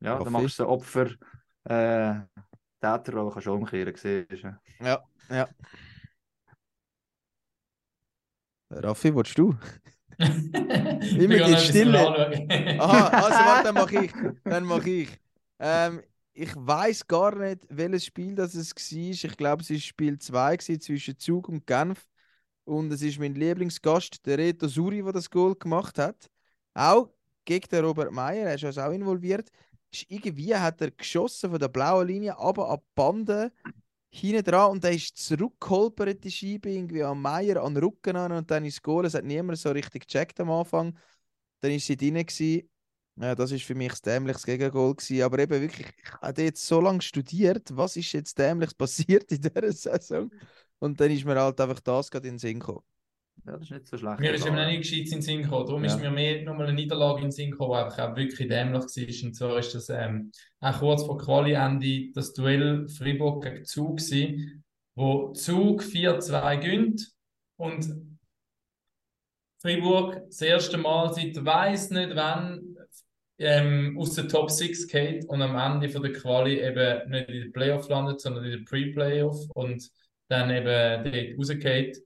[0.00, 0.24] Ja, Raffi?
[0.24, 1.10] dann machst du so Opfer,
[1.64, 2.14] äh,
[2.80, 4.58] Täterrolle kannst du umkehren, siehst du.
[4.80, 5.48] Ja, ja.
[8.70, 9.54] Raffi, willst du?
[10.18, 11.98] Immer die Stille.
[12.78, 13.08] Aha.
[13.08, 14.12] Aha, also warte, dann mache ich.
[14.46, 15.20] Dann mache ich.
[15.58, 16.02] Ähm,
[16.34, 19.10] ich weiß gar nicht, welches Spiel das es war.
[19.10, 22.06] Ich glaube, es war Spiel 2 gewesen, zwischen Zug und Genf.
[22.64, 26.30] Und es ist mein Lieblingsgast, der Reto Suri, der das Goal gemacht hat.
[26.74, 27.10] Auch
[27.44, 29.50] gegen den Robert Meyer, er ist also auch involviert.
[29.90, 33.52] Ist irgendwie hat er geschossen von der blauen Linie, aber an die Bande
[34.10, 38.32] hinten dran und er ist zurückgeholpert, die Scheibe irgendwie an Meyer an den Rücken an
[38.32, 39.06] und dann ins Goal.
[39.06, 40.96] Es hat niemand so richtig gecheckt am Anfang.
[41.60, 42.26] Dann ist sie drin.
[43.16, 45.22] Ja, das ist für mich das dämlichste Gegengoal gewesen.
[45.22, 49.42] Aber eben wirklich, ich habe jetzt so lange studiert, was ist jetzt dämlichst passiert in
[49.42, 50.30] dieser Saison?
[50.78, 52.82] Und dann ist mir halt einfach das gerade in den Sinn gekommen.
[53.44, 54.20] Ja, das ist nicht so schlecht.
[54.20, 55.66] Mir ist eben auch nicht gescheit in den Sinn gekommen.
[55.66, 55.92] Darum Ja.
[55.94, 58.82] ist mir mehr nochmal eine Niederlage in den Sinn gekommen, die einfach auch wirklich dämlich
[58.82, 59.26] war.
[59.26, 64.64] Und zwar ist das ähm, auch kurz vor Quali-Ende das Duell Fribourg gegen Zug gewesen,
[64.94, 67.10] wo Zug 4-2 gönnt
[67.56, 67.88] und
[69.60, 72.71] Fribourg das erste Mal seit weiß nicht wann
[73.42, 77.40] ähm, aus der Top 6 geht und am Ende von der Quali eben nicht in
[77.42, 79.88] den Playoff landet, sondern in der Pre-Playoff und
[80.28, 81.98] dann eben dort rausgeht.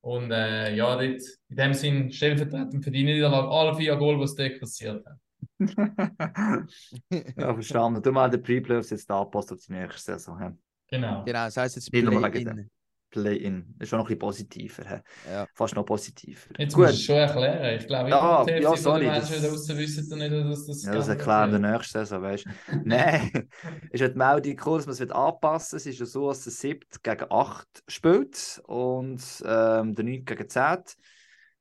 [0.00, 4.24] Und äh, ja, dort, in dem Sinn stellvertretend für die Niederlage alle vier Goal, die
[4.24, 5.20] es dort kassiert haben.
[7.10, 8.02] ja, verstanden.
[8.02, 10.58] Du mal den Pre-Playoffs jetzt angepasst auf die nächste Saison.
[10.88, 11.24] Genau.
[11.24, 12.68] Genau, das heisst jetzt Play-In.
[13.12, 13.74] Play-in.
[13.78, 15.02] Das ist schon noch ein bisschen positiver.
[15.30, 15.46] Ja.
[15.54, 16.40] Fast noch positiver.
[16.58, 16.86] Jetzt Gut.
[16.86, 17.78] musst du es schon erklären.
[17.78, 21.08] Ich glaube, Ja, Hälfte ja, sorry, Menschen das- draussen wissen nicht, dass das Ja, das
[21.08, 21.74] erklären wir erklärt.
[21.74, 22.50] nächste Saison, weißt du.
[22.84, 23.48] Nein,
[23.90, 26.52] ist die Meldung cool, dass man es wird anpassen Es ist ja so, dass der
[26.52, 30.78] 7 gegen 8 spielt und ähm, der 9 gegen 10.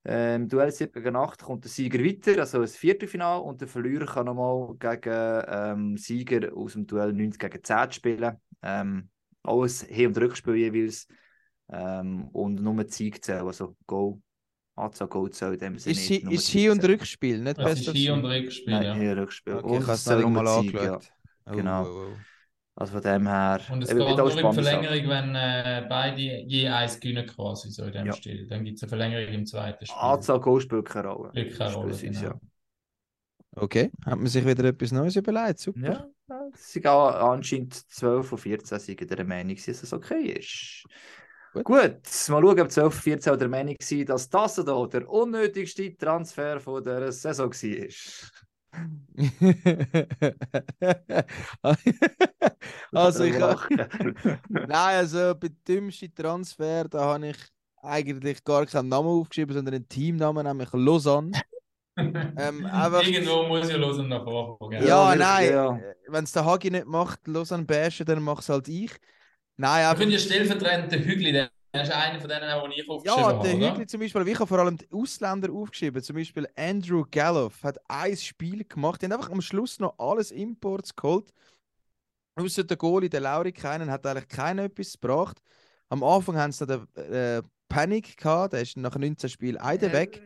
[0.03, 4.05] Ähm, Duell 7 gegen 8 kommt der Sieger weiter, also ein Viertelfinale und der Verlierer
[4.07, 8.37] kann nochmal gegen ähm, Sieger aus dem Duell 90 gegen 10 spielen.
[8.63, 9.09] Ähm,
[9.43, 11.07] alles Hin- und Rückspiel jeweils
[11.71, 14.21] ähm, und nur Sieg zählen, also Goal,
[14.75, 17.65] Anzahl Goal zählt in dem Sinne Ist, nur ist Hin- und Siege Rückspiel, nicht Das
[17.65, 18.93] besser ist Hin- und Rückspiel, Nein, ja.
[18.93, 19.53] Und Rückspiel.
[19.55, 20.93] Okay, und ich habe es es noch zählen nicht nur mal die Siege, ja.
[20.95, 21.11] angeschaut.
[21.45, 21.83] Oh, Genau.
[21.85, 22.25] oh, oh.
[22.75, 24.53] Also von dem her, Und es geht wird auch nur in.
[24.53, 28.13] Verlängerung, wenn äh, beide je eins gewinnen quasi, so in dem Ja.
[28.13, 28.47] Stil.
[28.47, 29.99] Dann gibt es eine Verlängerung im zweiten Spiel.
[29.99, 31.29] Anzahl Goal spielt keine Rolle.
[31.29, 32.39] Spielt keine Rolle, genau.
[33.53, 35.79] Okay, hat man sich wieder etwas Neues überlegt, super.
[35.81, 40.39] Ja, ja es sind auch anscheinend 12 von 14 sind der Meinung, dass es okay
[40.39, 40.85] ist.
[41.53, 41.65] Gut.
[41.65, 41.97] Gut,
[42.29, 45.95] mal schauen, ob 12 von 14 auch der Meinung sind, dass das hier der unnötigste
[45.97, 48.31] Transfer von der Saison war.
[52.93, 53.35] also ich.
[54.49, 57.37] Nein, also bei dümmsten Transfer, da habe ich
[57.81, 61.31] eigentlich gar keinen Namen aufgeschrieben, sondern einen Teamnamen, nämlich Lausanne.
[61.97, 64.77] Ähm, einfach- Irgendwo muss ja und nach vorne.
[64.77, 64.87] gell?
[64.87, 65.77] Ja, wirklich, nein, ja.
[66.07, 68.91] wenn es der Hagi nicht macht, Lausanne bashen, dann mache es halt ich.
[69.57, 69.99] Nein, Wir aber...
[69.99, 73.27] können ja stellvertretend den Hügli, der ist einer von denen, auch, die ich aufgeschrieben Ja,
[73.27, 73.73] habe, der oder?
[73.73, 76.03] Hügli zum Beispiel, aber ich habe vor allem die Ausländer aufgeschrieben.
[76.03, 79.01] Zum Beispiel Andrew Galloff hat ein Spiel gemacht.
[79.01, 81.31] Die haben einfach am Schluss noch alles Imports geholt.
[82.35, 85.41] Außer der Goalie, der Lauri Keinen, hat eigentlich keiner etwas gebracht.
[85.89, 90.21] Am Anfang haben sie den äh, Panic gehabt, der ist nach 19 Spielen Eide weg.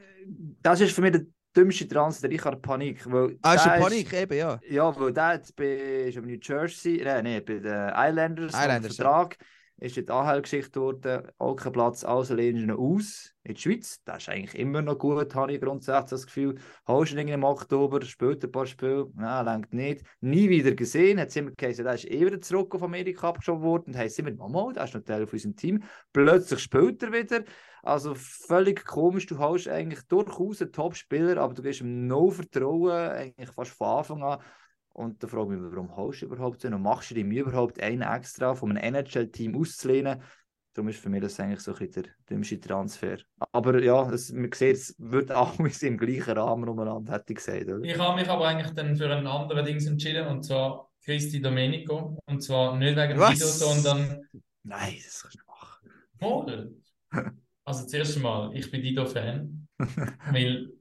[0.61, 1.25] Das ist für mich der
[1.55, 3.09] dümmste Transfer, ich habe Panik.
[3.11, 4.59] Weil Ah, ist der Panik, eben, ja.
[4.69, 5.65] Ja, weil der bei,
[6.07, 9.37] ist bei New Jersey, nein, nee, bei den Islanders, Islanders, Vertrag,
[9.77, 14.01] ist in die AHL-Geschichte worden, auch kein Platz, also lehnen aus in die Schweiz.
[14.05, 16.55] Das ist eigentlich immer noch gut, habe ich grundsätzlich das Gefühl.
[16.87, 20.05] Irgendwie im Oktober, spielt ein paar Spiele, nein, lenkt nicht.
[20.21, 23.87] Nie wieder gesehen, hat immer geheißen, der ist eh wieder zurück auf Amerika abgeschoben worden
[23.87, 25.83] und heisst immer, Mama, der ist noch Teil von unserem Team.
[26.13, 27.43] Plötzlich spielt er wieder.
[27.83, 32.91] Also völlig komisch, du hast eigentlich durchaus einen Top-Spieler, aber du gibst ihm no Vertrauen,
[32.91, 34.39] eigentlich fast von Anfang an.
[34.95, 37.41] Und da frage ich mich, warum holst du überhaupt so und machst du dir Mühe,
[37.41, 40.21] überhaupt einen extra von einem NHL-Team auszulehnen?
[40.73, 43.17] Darum ist für mich das eigentlich so ein bisschen der dümmste Transfer.
[43.51, 47.65] Aber ja, es, man sieht, es wird alles im gleichen Rahmen umeinander, hätte ich gesagt.
[47.65, 47.81] Oder?
[47.81, 52.17] Ich habe mich aber eigentlich dann für einen anderen Dings entschieden, und zwar Christi Domenico.
[52.25, 53.33] Und zwar nicht wegen Was?
[53.33, 54.21] Video, sondern
[54.63, 56.71] Nein, das kannst du nicht machen.
[57.11, 57.31] Mal.
[57.67, 59.67] Also zuerst mal, ich bin Dido-Fan,
[60.31, 60.71] weil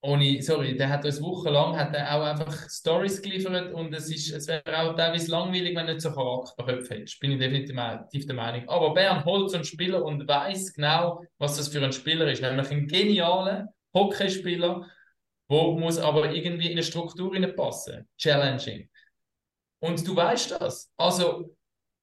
[0.00, 4.32] ohne, sorry, der hat uns wochenlang hat er auch einfach Stories geliefert und es ist,
[4.32, 7.18] es wäre auch teilweise langweilig, wenn du nicht so Charakterköpfe hättest.
[7.18, 8.68] Bin ich definitiv der Meinung.
[8.68, 12.42] Aber Bern holt so einen Spieler und weiß genau, was das für ein Spieler ist.
[12.42, 14.86] Nämlich ein genialer Hockeyspieler,
[15.48, 18.08] wo muss aber irgendwie in eine Struktur passen.
[18.18, 18.88] Challenging.
[19.80, 20.92] Und du weißt das.
[20.96, 21.56] Also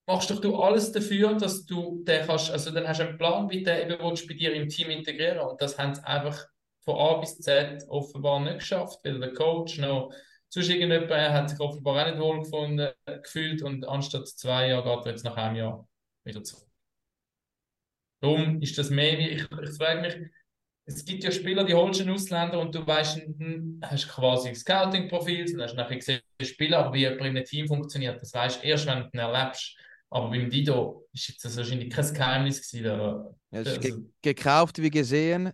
[0.05, 3.49] machst doch du alles dafür, dass du den kannst, also dann hast du einen Plan,
[3.49, 6.45] wie du eben bei dir im Team integrieren und das haben sie einfach
[6.85, 10.13] von A bis Z offenbar nicht geschafft, weil der Coach noch
[10.49, 12.89] sonst irgendjemand hat sich offenbar auch nicht wohl gefunden,
[13.23, 15.87] gefühlt und anstatt zwei Jahren geht er jetzt nach einem Jahr
[16.23, 16.69] wieder zurück.
[18.21, 20.17] Darum ist das mehr wie, ich, ich frage mich,
[20.87, 24.49] es gibt ja Spieler, die holst du einen Ausländer und du weißt, hm, hast quasi
[24.49, 28.21] ein Scouting-Profil, dann hast du nachher gesehen, Spieler, aber wie jemand in einem Team funktioniert,
[28.21, 29.75] das weißt du erst, wenn du ihn erlebst.
[30.11, 32.83] Aber beim Dido ist jetzt das wahrscheinlich kein Geheimnis gewesen.
[32.83, 35.51] Da, Ja, es ist ge also, gekauft wie gesehen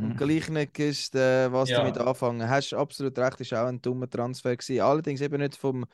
[0.00, 0.16] und Mhm.
[0.16, 1.74] gleich nicht gewusst, äh, was Ja.
[1.74, 2.48] damit anfangen.
[2.48, 4.80] Hast du absolut recht, ist auch ein dummer Transfer gewesen.
[4.80, 5.86] Allerdings eben nicht vom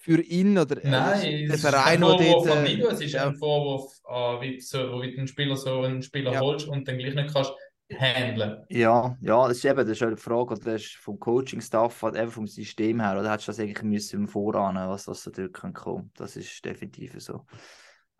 [0.00, 2.46] für ihn oder äh, Nein, der es Verein, ist der dort.
[2.46, 5.82] äh, Dido, es ist ein Vorwurf, an, wie, du so, wie du einen Spieler so
[5.82, 6.38] einen Spieler Ja.
[6.38, 7.52] holst und dann gleich nicht kannst
[7.92, 8.64] handeln.
[8.70, 12.02] Ja, ja, das ist eben das ist halt die Frage, oder das ist vom Coaching-Staff,
[12.02, 15.22] halt einfach vom System her, oder hättest du das eigentlich müssen im Voran, was das
[15.22, 16.10] so dort kann kommen.
[16.16, 17.46] Das ist definitiv so.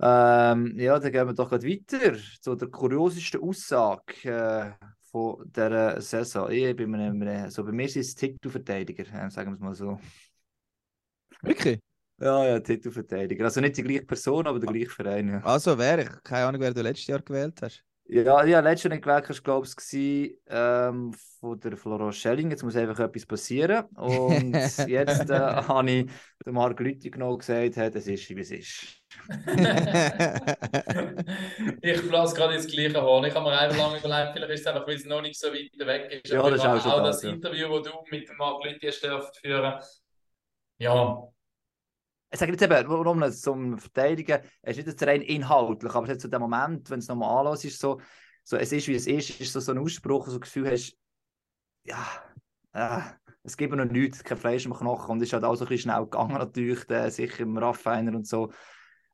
[0.01, 6.01] Ähm, ja, dann gehen wir doch gleich weiter zu der kuriosesten Aussage äh, von dieser
[6.01, 6.51] Saison.
[6.51, 9.75] Ich bin mir, mir, so bei mir sind es Titelverteidiger, äh, sagen wir es mal
[9.75, 9.99] so.
[11.43, 11.81] Wirklich?
[12.21, 13.45] Ja, ja, Titelverteidiger.
[13.45, 15.29] Also nicht die gleiche Person, aber der gleiche Verein.
[15.29, 15.41] Ja.
[15.45, 16.23] Also wäre ich.
[16.25, 17.85] Keine Ahnung, wer du letztes Jahr gewählt hast.
[18.11, 22.51] Ja, ja, letztes gewählt, hast, glaube ich, ähm, von der Florence Schelling.
[22.51, 23.85] Jetzt muss einfach etwas passieren.
[23.97, 24.55] Und
[24.89, 26.11] jetzt äh, habe ich
[26.47, 29.03] den Marc Lüthi genau gesagt, hey, das ist, wie es ist.
[31.83, 33.27] ich blase gerade ins gleiche Horn.
[33.27, 35.49] Ich habe mir einfach lange überlegt, vielleicht ist es einfach, weil es noch nicht so
[35.49, 36.33] weit weg ist.
[36.33, 37.31] Ja, Aber das ist auch schon auch das, das ja.
[37.31, 39.07] Interview, das du mit dem Marc Lüthi hast
[39.43, 39.83] führen.
[40.79, 41.29] Ja,
[42.31, 46.22] Ich sage jetzt eben, warum nicht zum Verteidigen, es ist nicht rein inhaltlich, aber es
[46.22, 48.01] so der Moment, wenn es nochmal ist so,
[48.45, 50.97] so, es ist wie es ist, ist so, so ein Ausspruch, so ein Gefühl hast,
[51.85, 52.07] ja,
[52.72, 53.01] äh,
[53.43, 55.68] es gibt noch nichts, kein Fleisch im Knochen und es ist halt auch so ein
[55.68, 58.53] bisschen schnell gegangen natürlich, der, sicher im Raffiner und so.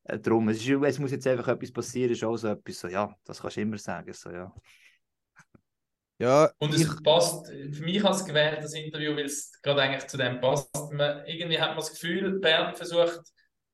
[0.05, 2.89] Äh, drum, es, ist, es muss jetzt einfach etwas passieren, ist auch so etwas so,
[2.89, 4.53] ja, das kannst du immer sagen, so, ja.
[6.19, 9.83] Ja, Und ich, es passt, für mich als es gewählt, das Interview, weil es gerade
[9.83, 10.71] eigentlich zu dem passt.
[10.93, 13.21] Man, irgendwie hat man das Gefühl, Bern versucht,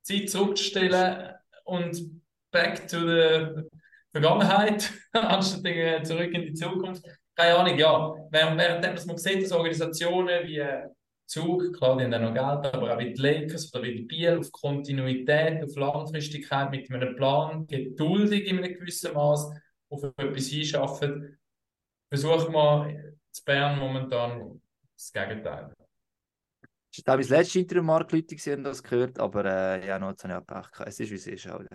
[0.02, 1.34] Zeit zurückzustellen
[1.64, 3.62] und back to the
[4.10, 7.04] Vergangenheit, anstatt zurück in die Zukunft.
[7.36, 8.14] Keine Ahnung, ja.
[8.30, 10.88] Während, während man sieht, dass Organisationen wie äh,
[11.26, 14.02] Zug, klar, die haben auch noch Geld, aber auch wie die Lakers oder wie die
[14.02, 19.52] Biel auf Kontinuität, auf Langfristigkeit mit einem Plan, geduldig in einem gewissen Maß
[19.90, 21.38] auf etwas hinschaffen,
[22.10, 24.60] versuchen wir zu Bern momentan
[24.96, 25.72] das Gegenteil.
[26.92, 30.16] Das war mein letztes Interview, Mark Leute, haben das gehört, aber äh, ja, noch habe
[30.16, 30.88] ich auch Pech gehabt.
[30.88, 31.46] Es ist, wie es ist.
[31.46, 31.68] Halt.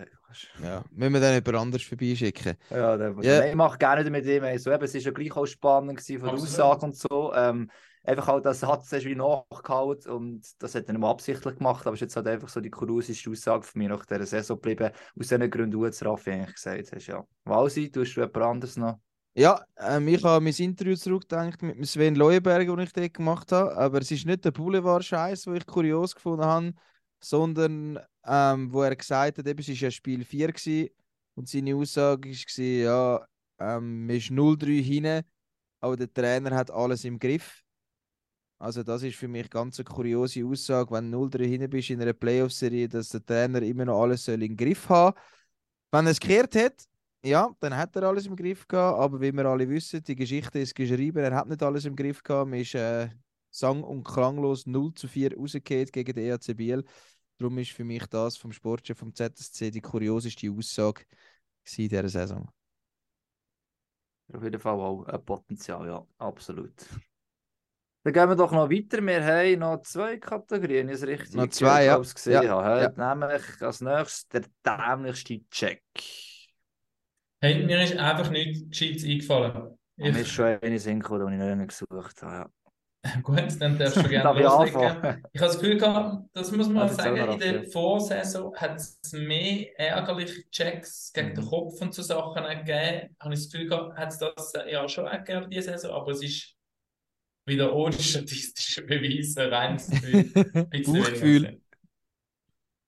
[0.62, 2.54] ja, müssen wir dann jemand anders vorbeischicken.
[2.68, 3.46] Ja, der, Ja.
[3.46, 4.58] Ich mache gerne mit ihm.
[4.58, 6.38] So, eben, es war ja gleich auch spannend gewesen von der.
[6.38, 7.32] Aussage und so.
[7.34, 7.70] Ähm,
[8.04, 11.94] einfach halt, das hat es wie nachgehauen und das hat er nicht absichtlich gemacht, aber
[11.94, 14.90] es ist jetzt halt einfach so die kurioseste Aussage von mir nach dieser Saison geblieben.
[15.18, 17.06] Aus diesen Gründen, die du jetzt Raffi eigentlich gesagt hast.
[17.06, 17.24] Ja.
[17.44, 19.00] Walsi, tust du jemand anderes noch?
[19.38, 23.76] Ja, ähm, ich habe mein Interview zurückgedacht mit Sven Leuenberger, das ich dort gemacht habe.
[23.76, 26.72] Aber es ist nicht der Boulevard-Scheiß, den ich kurios gefunden habe,
[27.20, 30.88] sondern ähm, wo er gesagt hat, es war ja Spiel 4 gewesen,
[31.34, 33.26] und seine Aussage war, ja,
[33.58, 35.22] ähm, man ist 0-3 hinten,
[35.80, 37.62] aber der Trainer hat alles im Griff.
[38.58, 42.00] Also, das ist für mich ganz eine kuriose Aussage, wenn du 0-3 hinten bist in
[42.00, 45.14] einer Playoff-Serie, dass der Trainer immer noch alles soll im Griff haben
[45.92, 46.86] Wenn er es gekehrt hat,
[47.26, 50.58] ja, dann hat er alles im Griff gehabt, aber wie wir alle wissen, die Geschichte
[50.58, 53.08] ist geschrieben, er hat nicht alles im Griff gehabt, man ist äh,
[53.50, 56.84] sang- und klanglos 0 zu 4 rausgekehrt gegen den EAC Biel.
[57.38, 61.02] Darum ist für mich das vom Sportchef vom ZSC die kurioseste Aussage
[61.76, 62.48] in dieser Saison.
[64.32, 66.74] Auf jeden Fall auch ein Potenzial, ja, absolut.
[68.02, 69.04] Dann gehen wir doch noch weiter.
[69.04, 71.34] Wir haben noch zwei Kategorien, ist richtig?
[71.34, 71.98] Noch zwei, ja.
[71.98, 72.94] Gesehen Ja, habe.
[72.96, 75.82] Nämlich als nächstes der dämlichste Check.
[77.40, 79.78] Hey, mir ist einfach nichts Gescheites eingefallen.
[79.96, 80.04] Ich...
[80.12, 82.34] Mir ist Ich, schon eine Sinn gekommen, die ich noch nicht gesucht habe.
[82.34, 82.50] Ja.
[83.22, 84.80] gut, dann darfst du gerne ich loslegen.
[84.80, 85.22] anfangen?
[85.32, 87.70] Ich habe das Gefühl gehabt, das muss man Also, sagen, erzähl in der.
[87.70, 91.48] Vorsaison hat es mehr ärgerliche Checks gegen den Mhm.
[91.48, 93.16] Kopf und so Sachen gegeben.
[93.20, 96.12] Habe ich das Gefühl gehabt, hat es das ja schon auch gegeben diese Saison, aber
[96.12, 96.54] es ist
[97.46, 99.76] wieder ohne statistische Beweise rein
[100.84, 101.60] Bauchgefühl.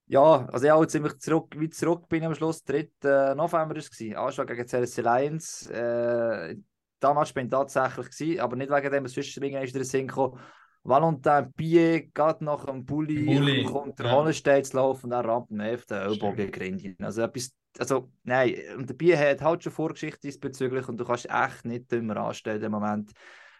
[0.08, 2.64] Ja, also ja, auch ziemlich zurück, weit zurück bin ich am Schluss.
[2.64, 3.34] 3.
[3.34, 4.16] November war es.
[4.16, 5.66] Anschlag gegen CSC Lions.
[5.66, 6.56] Äh,
[6.98, 10.40] damals bin ich tatsächlich gewesen, aber nicht wegen dem, irgendwann ist der Sinn gekommen.
[10.82, 14.12] Valentin Bier, gerade nach dem Bulli, Bulli, kommt der ja.
[14.12, 18.54] Hohenstein zu laufen und er rammt ihn auf den Ellbogen gegen Also etwas, also nein,
[18.76, 22.62] und der Bier hat halt schon Vorgeschichte diesbezüglich und du kannst echt nicht dümmer anstellen
[22.62, 23.12] im Moment,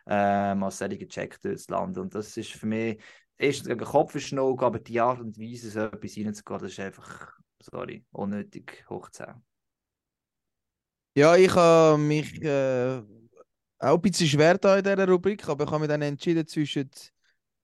[0.07, 2.01] ähm, als solche Check dort zu landen.
[2.01, 2.99] Und das ist für mich,
[3.39, 6.73] erstens gegen den Kopf ist no, aber die Art und Weise, so etwas reinzugehen, das
[6.73, 9.27] ist einfach, sorry, unnötig hoch 10.
[11.15, 13.03] Ja, ich habe mich äh,
[13.79, 16.91] auch ein bisschen schwer da in dieser Rubrik, aber ich habe mich dann entschieden zwischen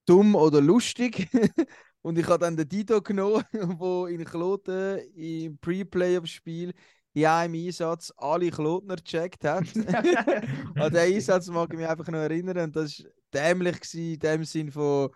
[0.06, 1.28] dumm oder lustig.
[2.02, 6.74] Und ich habe dann den Dito genommen, der in Kloten im Pre-Playoff-Spiel
[7.14, 9.64] in einem Einsatz alle Klotner gecheckt hat.
[10.74, 12.58] An den Einsatz mag ich mich einfach noch erinnern.
[12.58, 15.10] Und das war dämlich gewesen, in dem Sinn von.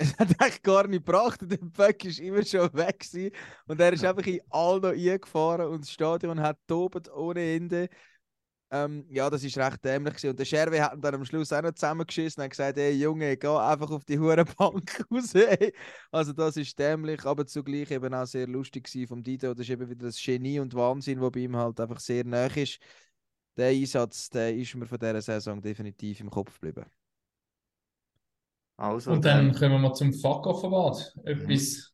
[0.00, 1.42] Es hat eigentlich gar nicht gebracht.
[1.42, 3.00] und Der Böck ist immer schon weg.
[3.00, 3.32] Gewesen.
[3.66, 7.88] Und er ist einfach in all noch eingefahren und das Stadion hat tobt ohne Ende.
[8.70, 10.14] Ähm, ja, das ist recht dämlich.
[10.14, 10.30] Gewesen.
[10.30, 13.36] Und der Scherwe hat ihn dann am Schluss auch noch zusammengeschissen und gesagt: Ey, Junge,
[13.36, 15.34] geh einfach auf die hure Bank raus.
[15.34, 15.72] ey.»
[16.12, 19.52] Also, das ist dämlich, aber zugleich eben auch sehr lustig gewesen vom Dito.
[19.54, 22.46] Das ist eben wieder das Genie und Wahnsinn, wo bei ihm halt einfach sehr nah
[22.46, 22.78] ist.
[23.56, 26.86] Der Einsatz, der ist mir von dieser Saison definitiv im Kopf geblieben.
[28.78, 31.16] Also, Und dann kommen wir zum Fuck-Off-Award.
[31.24, 31.92] Etwas,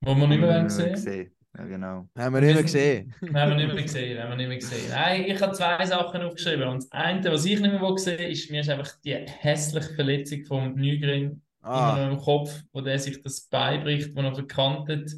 [0.00, 0.92] was wir nicht mehr wir sehen.
[0.92, 1.32] gesehen.
[1.56, 2.08] Ja, genau.
[2.16, 3.14] Haben wir nicht mehr gesehen.
[3.34, 4.90] haben wir nicht mehr gesehen, haben wir nicht mehr gesehen.
[4.90, 6.68] Nein, ich habe zwei Sachen aufgeschrieben.
[6.68, 9.94] Und das eine, was ich nicht mehr gesehen will, ist, mir ist einfach die hässliche
[9.94, 15.12] Verletzung vom immer Ah, noch im Kopf, wo der sich das beibricht, wo er verkantet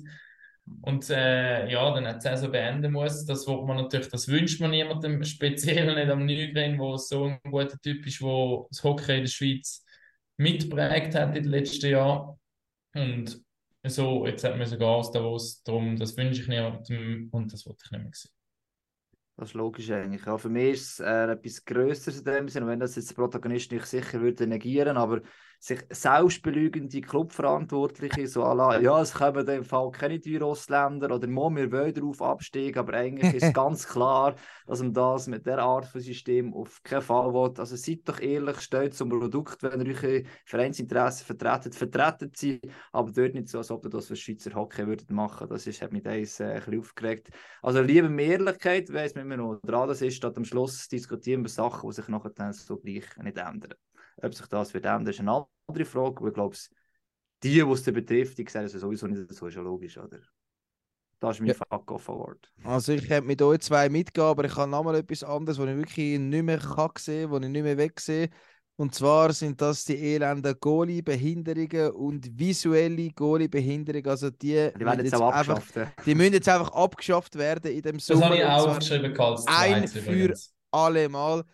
[0.82, 3.24] und äh, ja, dann die Saison beenden muss.
[3.24, 7.38] Das will man natürlich, das wünscht man niemandem, speziell nicht am Nygren, wo so ein
[7.50, 9.84] guter Typ ist, wo das Hockey in der Schweiz
[10.40, 12.38] mitprägt hat in den letzten Jahren.
[12.94, 13.40] Und
[13.84, 17.82] so, jetzt hat man sogar aus Davos, darum, das wünsche ich niemandem und das wollte
[17.84, 18.32] ich nicht mehr sehen.
[19.36, 20.24] Das ist logisch eigentlich.
[20.24, 23.14] Ja, für mich ist es äh, etwas Größeres in dem Sinne, wenn das jetzt der
[23.14, 25.22] Protagonist nicht sicher würde negieren, aber
[25.62, 31.50] sich selbstbelügende Clubverantwortliche, so la, ja, es kommen in Fall keine teuren Ausländer oder mo,
[31.54, 34.36] wir wollen darauf absteigen, aber eigentlich ist ganz klar,
[34.66, 37.52] dass man das mit der Art von System auf keinen Fall will.
[37.58, 43.12] Also seid doch ehrlich, steht zum Produkt, wenn ihr eure Vereinsinteressen vertretet, vertreten sie, aber
[43.12, 45.46] dort nicht so, als ob ihr das für Schweizer Hockey würdet machen.
[45.50, 47.28] Das ist, hat mich eins äh, ein bisschen aufgeregt.
[47.60, 51.42] Also lieber mehr Ehrlichkeit, weiss man immer noch dran, das ist, statt am Schluss diskutieren
[51.42, 53.74] wir Sachen, die sich nachher dann so gleich nicht ändern.
[54.22, 56.56] Ob sich das wird ändern, ist eine andere Frage, aber ich glaube,
[57.42, 60.18] die, die es betrifft, die sehen es sowieso nicht so, ist ja logisch, oder?
[61.20, 61.54] Das ist mein Ja.
[61.54, 62.50] Fuck-Off-Award.
[62.64, 65.76] Also ich hätte mit euch zwei mitgehen, aber ich habe nochmal etwas anderes, was ich
[65.76, 68.30] wirklich nicht mehr kann sehen, was ich nicht mehr wegsehe.
[68.76, 74.06] Und zwar sind das die elenden Goalie-Behinderungen und visuelle Goalie-Behinderungen.
[74.08, 76.06] Also die, Die werden jetzt auch einfach, abgeschafft.
[76.06, 78.26] die müssen jetzt einfach abgeschafft werden in dem Das Sommer.
[78.26, 79.14] habe ich auch aufgeschrieben
[79.46, 80.34] ein für
[80.70, 81.44] alle Mal.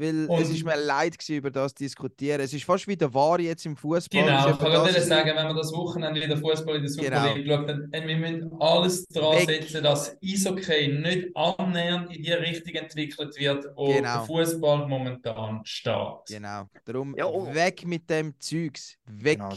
[0.00, 2.40] Weil Und- es ist mir leid gewesen, über das zu diskutieren.
[2.40, 4.22] Es ist fast wie der Ware jetzt im Fußball.
[4.22, 7.34] Genau, ich kann das sagen, wenn wir das Wochenende wieder Fußball in der Super Genau.
[7.34, 9.62] League schauen, dann äh, wir müssen alles daran Weg.
[9.64, 14.00] setzen, dass Eishockey nicht annähernd in die Richtung entwickelt wird, wo Genau.
[14.00, 15.94] der Fußball momentan steht.
[16.28, 16.66] Genau.
[16.84, 17.52] Darum Ja, oh.
[17.52, 18.94] weg mit dem Zeugs.
[19.04, 19.38] Weg.
[19.40, 19.52] Genau,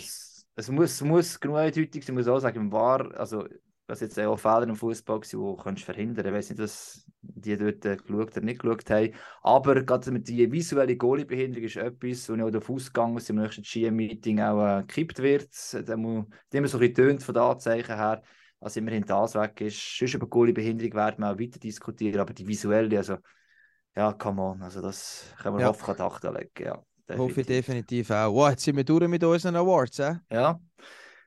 [0.55, 3.45] es, muss, es muss genug eindeutig sein, ich muss auch sagen, im War, also
[3.91, 6.25] das jetzt auch Fehler im Fußball gewesen, die kannst du verhindern.
[6.25, 9.13] Ich weiß nicht, dass die dort äh, geschaut oder nicht geschaut haben.
[9.43, 13.63] Aber gerade mit der visuellen Goalie-Behinderung ist etwas, wo auch davon ausgegangen dass im nächsten
[13.63, 15.49] GM-Meeting auch äh, gekippt wird.
[15.97, 18.21] Muss immer so ein bisschen tönt von den Anzeichen her,
[18.61, 19.97] dass immerhin das weg ist.
[19.97, 23.17] Sonst über Goalie-Behinderung werden wir auch weiter diskutieren, aber die visuelle, also
[23.95, 25.67] ja, come on, also das können wir Ja.
[25.67, 26.65] hoffentlich die Akte legen.
[26.65, 26.83] Ja,
[27.17, 28.33] Hoffe ich definitiv auch.
[28.33, 29.99] Wow, jetzt sind wir durch mit unseren Awards.
[29.99, 30.15] Äh?
[30.31, 30.59] Ja.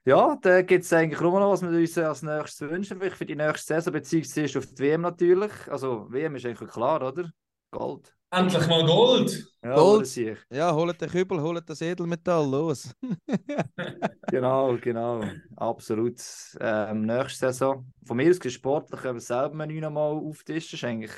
[0.06, 2.98] Ja, da gibt es eigentlich nur noch, was wir uns als nächstes wünschen.
[2.98, 5.52] Vielleicht für die nächste Saison, beziehungsweise auf die WM natürlich.
[5.68, 7.30] Also, WM ist eigentlich klar, oder?
[7.70, 8.14] Gold.
[8.30, 9.46] Endlich mal Gold!
[9.62, 10.16] Ja, Gold.
[10.50, 12.94] Ja, holt den Kübel, holt das Edelmetall, los.
[14.28, 15.22] Genau, genau.
[15.56, 16.20] Absolut.
[16.60, 17.86] Ähm, nächste Saison.
[18.04, 20.72] Von mir aus sportlich können wir selber Menü mal auftischen.
[20.72, 21.12] Das war eigentlich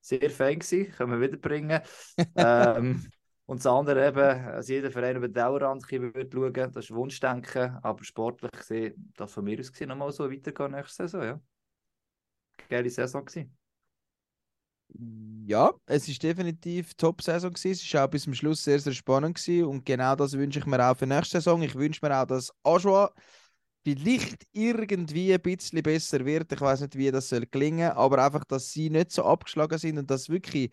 [0.00, 0.92] sehr fein gewesen.
[0.92, 1.80] Können wir wiederbringen.
[2.36, 3.08] ähm,
[3.48, 7.78] und das andere eben, dass jeder Verein über den Dauerrand würde schauen, das ist Wunschdenken.
[7.82, 11.40] Aber sportlich gesehen, das von mir aus gesehen noch mal so weitergehen nächste Saison, ja.
[12.68, 13.56] Geile Saison gewesen.
[15.46, 17.80] Ja, es ist definitiv Top-Saison gewesen.
[17.82, 19.64] Es war auch bis zum Schluss sehr, sehr spannend gewesen.
[19.64, 21.62] Und genau das wünsche ich mir auch für nächste Saison.
[21.62, 23.14] Ich wünsche mir auch, dass Ajoa
[23.82, 26.52] vielleicht irgendwie ein bisschen besser wird.
[26.52, 29.96] Ich weiß nicht, wie das soll gelingen, aber einfach, dass sie nicht so abgeschlagen sind
[29.96, 30.70] und dass wirklich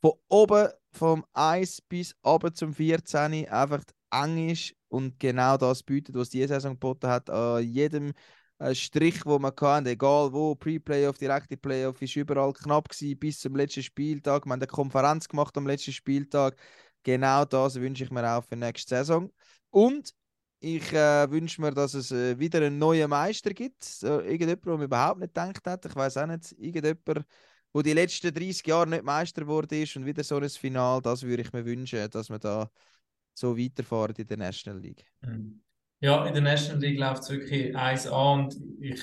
[0.00, 6.16] von oben vom 1 bis oben zum 14 einfach eng ist und genau das bietet,
[6.16, 8.12] was diese Saison geboten hat, an jedem
[8.58, 13.40] äh, Strich, wo man kann, egal wo, Pre-Playoff, direkte Playoff, ist überall knapp gewesen, bis
[13.40, 14.44] zum letzten Spieltag.
[14.44, 16.56] Wir haben eine Konferenz gemacht am letzten Spieltag.
[17.02, 19.30] Genau das wünsche ich mir auch für nächste Saison.
[19.70, 20.12] Und
[20.60, 23.82] ich äh, wünsche mir, dass es äh, wieder einen neuen Meister gibt.
[23.82, 25.86] So, irgendjemand, der mir überhaupt nicht gedacht hat.
[25.86, 27.24] Ich weiß auch nicht, irgendjemand,
[27.72, 31.22] wo die letzten 30 Jahre nicht Meister geworden ist und wieder so ein Final, das
[31.22, 32.70] würde ich mir wünschen, dass wir da
[33.34, 35.04] so weiterfahren in der National League.
[35.22, 35.62] Mhm.
[36.00, 39.00] Ja, in der National League läuft es wirklich 1A und ich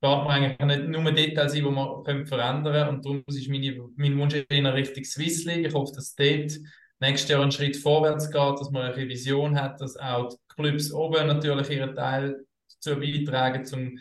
[0.00, 2.88] frage mir eigentlich nicht nur Details ein, die man können verändern können.
[2.96, 5.66] Und darum ist meine, mein Wunsch in Richtung Swiss League.
[5.66, 6.58] Ich hoffe, dass dort
[6.98, 10.92] nächstes Jahr einen Schritt vorwärts geht, dass man eine Vision hat, dass auch die Clubs
[10.92, 13.98] oben natürlich ihren Teil dazu beitragen, zum,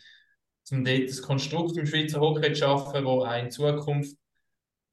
[0.71, 4.15] zum dort das Konstrukt im Schweizer Hockey zu schaffen, wo auch in Zukunft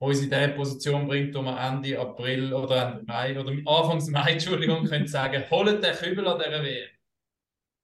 [0.01, 4.33] uns in der Position bringt, wo wir Ende April oder Ende Mai oder Anfangs Mai,
[4.33, 6.89] Entschuldigung, können sagen, holt den Kübel an dieser WM.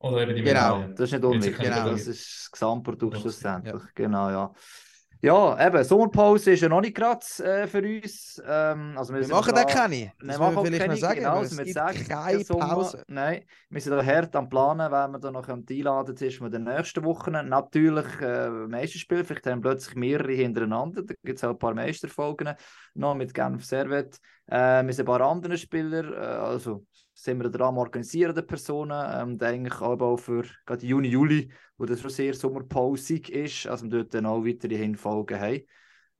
[0.01, 0.95] Oder eben die Genau, Medaille.
[0.95, 3.21] Das ist nicht unwichtig, wir das ist das Gesamtprodukt Ja.
[3.21, 3.83] schlussendlich.
[3.95, 4.53] Genau, ja.
[5.25, 8.43] Ja, eben, Sommerpause ist ja noch nicht gerade äh, für uns.
[8.47, 10.13] Ähm, also wir, Wir machen da- den keine.
[10.23, 11.19] Das machen wir auch vielleicht keine, noch sagen.
[11.19, 13.05] genau, es gibt sagen keine Pause.
[13.09, 17.03] Nein, wir sind da hart am Planen, wenn wir da noch einladen zwischen den nächsten
[17.05, 17.33] Wochen.
[17.33, 21.03] Natürlich äh, Meisterspiel, vielleicht haben plötzlich mehrere hintereinander.
[21.03, 22.55] Da gibt es auch ein paar Meisterfolgen
[22.95, 24.19] noch mit Genf Servet.
[24.47, 29.31] Äh, sind ein paar andere Spieler, äh, also sind wir dran am organisieren, Personen.
[29.31, 33.85] Ähm, eigentlich aber auch für gerade Juni, Juli, wo das schon sehr sommerpausig ist, also
[33.85, 35.61] wir dort dann auch weitere Hinfolgen haben.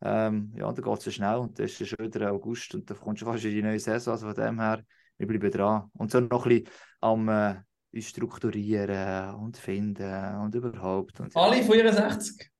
[0.03, 2.99] Ähm, ja, dann geht es so schnell und das ist schon wieder August und dann
[2.99, 4.13] kommt schon fast in die neue Saison.
[4.13, 4.85] Also von dem her,
[5.19, 5.91] wir bleiben dran.
[5.95, 6.69] Und so noch ein bisschen
[7.01, 7.55] am äh,
[8.01, 11.21] strukturieren und finden und überhaupt.
[11.21, 12.51] Und, Alle 64.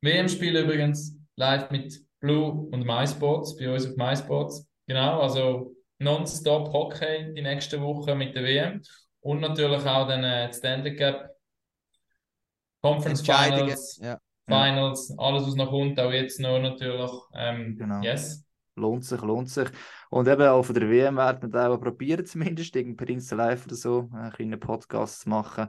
[0.00, 4.66] WM-Spiel übrigens live mit Blue und MySports, bei uns auf MySports.
[4.86, 8.80] Genau, also nonstop Hockey die nächste Woche mit der WM.
[9.20, 11.28] Und natürlich auch dann äh, Standard Cup,
[12.82, 13.20] Conference.
[13.22, 14.18] Finals, Ja.
[14.46, 17.10] Finals, alles was noch kommt, auch jetzt noch natürlich.
[17.34, 18.00] Ähm, Genau.
[18.02, 18.44] Yes.
[18.76, 19.68] lohnt sich, lohnt sich.
[20.10, 23.66] Und eben auch von der WM werden wir auch probieren, zumindest irgendwie per Insta Live
[23.66, 25.68] oder so, einen kleinen Podcast zu machen.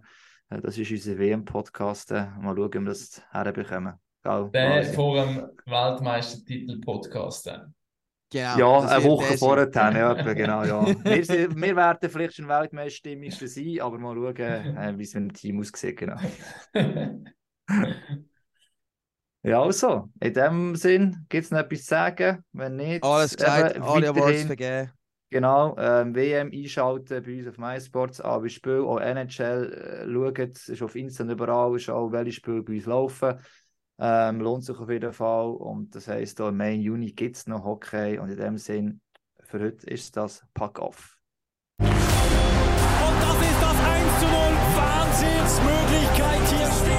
[0.49, 2.11] Äh, Das ist unser WM-Podcast.
[2.11, 3.93] äh, Mal schauen, wie wir das herbekommen.
[4.25, 7.75] Gell, Der vor dem Weltmeistertitel-Podcast dann.
[8.31, 10.85] Genau, Ja, eine Woche vorher, ja, genau, ja.
[11.05, 15.23] Wir, sind, wir werden vielleicht schon Weltmeisterstimmung sein, aber mal schauen, äh, wie es mit
[15.23, 16.17] dem Team aussieht, genau.
[19.43, 22.43] Ja, also, in dem Sinn, gibt es noch etwas zu sagen?
[22.51, 24.91] Wenn nicht, Alles gesagt, alle Awards vergeben.
[25.29, 30.69] Genau, ähm, WM einschalten bei uns auf MySports, auch bei Spiel, auch NHL, äh, schaut,
[30.69, 33.35] ist auf Insta und überall, ist auch welche Spiele bei uns laufen.
[33.99, 35.51] Ähm, lohnt sich auf jeden Fall.
[35.51, 38.19] Und das heisst, auch im Mai, Juni gibt es noch Hockey.
[38.19, 39.01] Und in dem Sinn,
[39.41, 41.17] für heute ist das Pack off.
[41.79, 44.33] Und das ist das 1 zu 0.
[44.75, 46.94] Wahnsinnsmöglichkeit hier.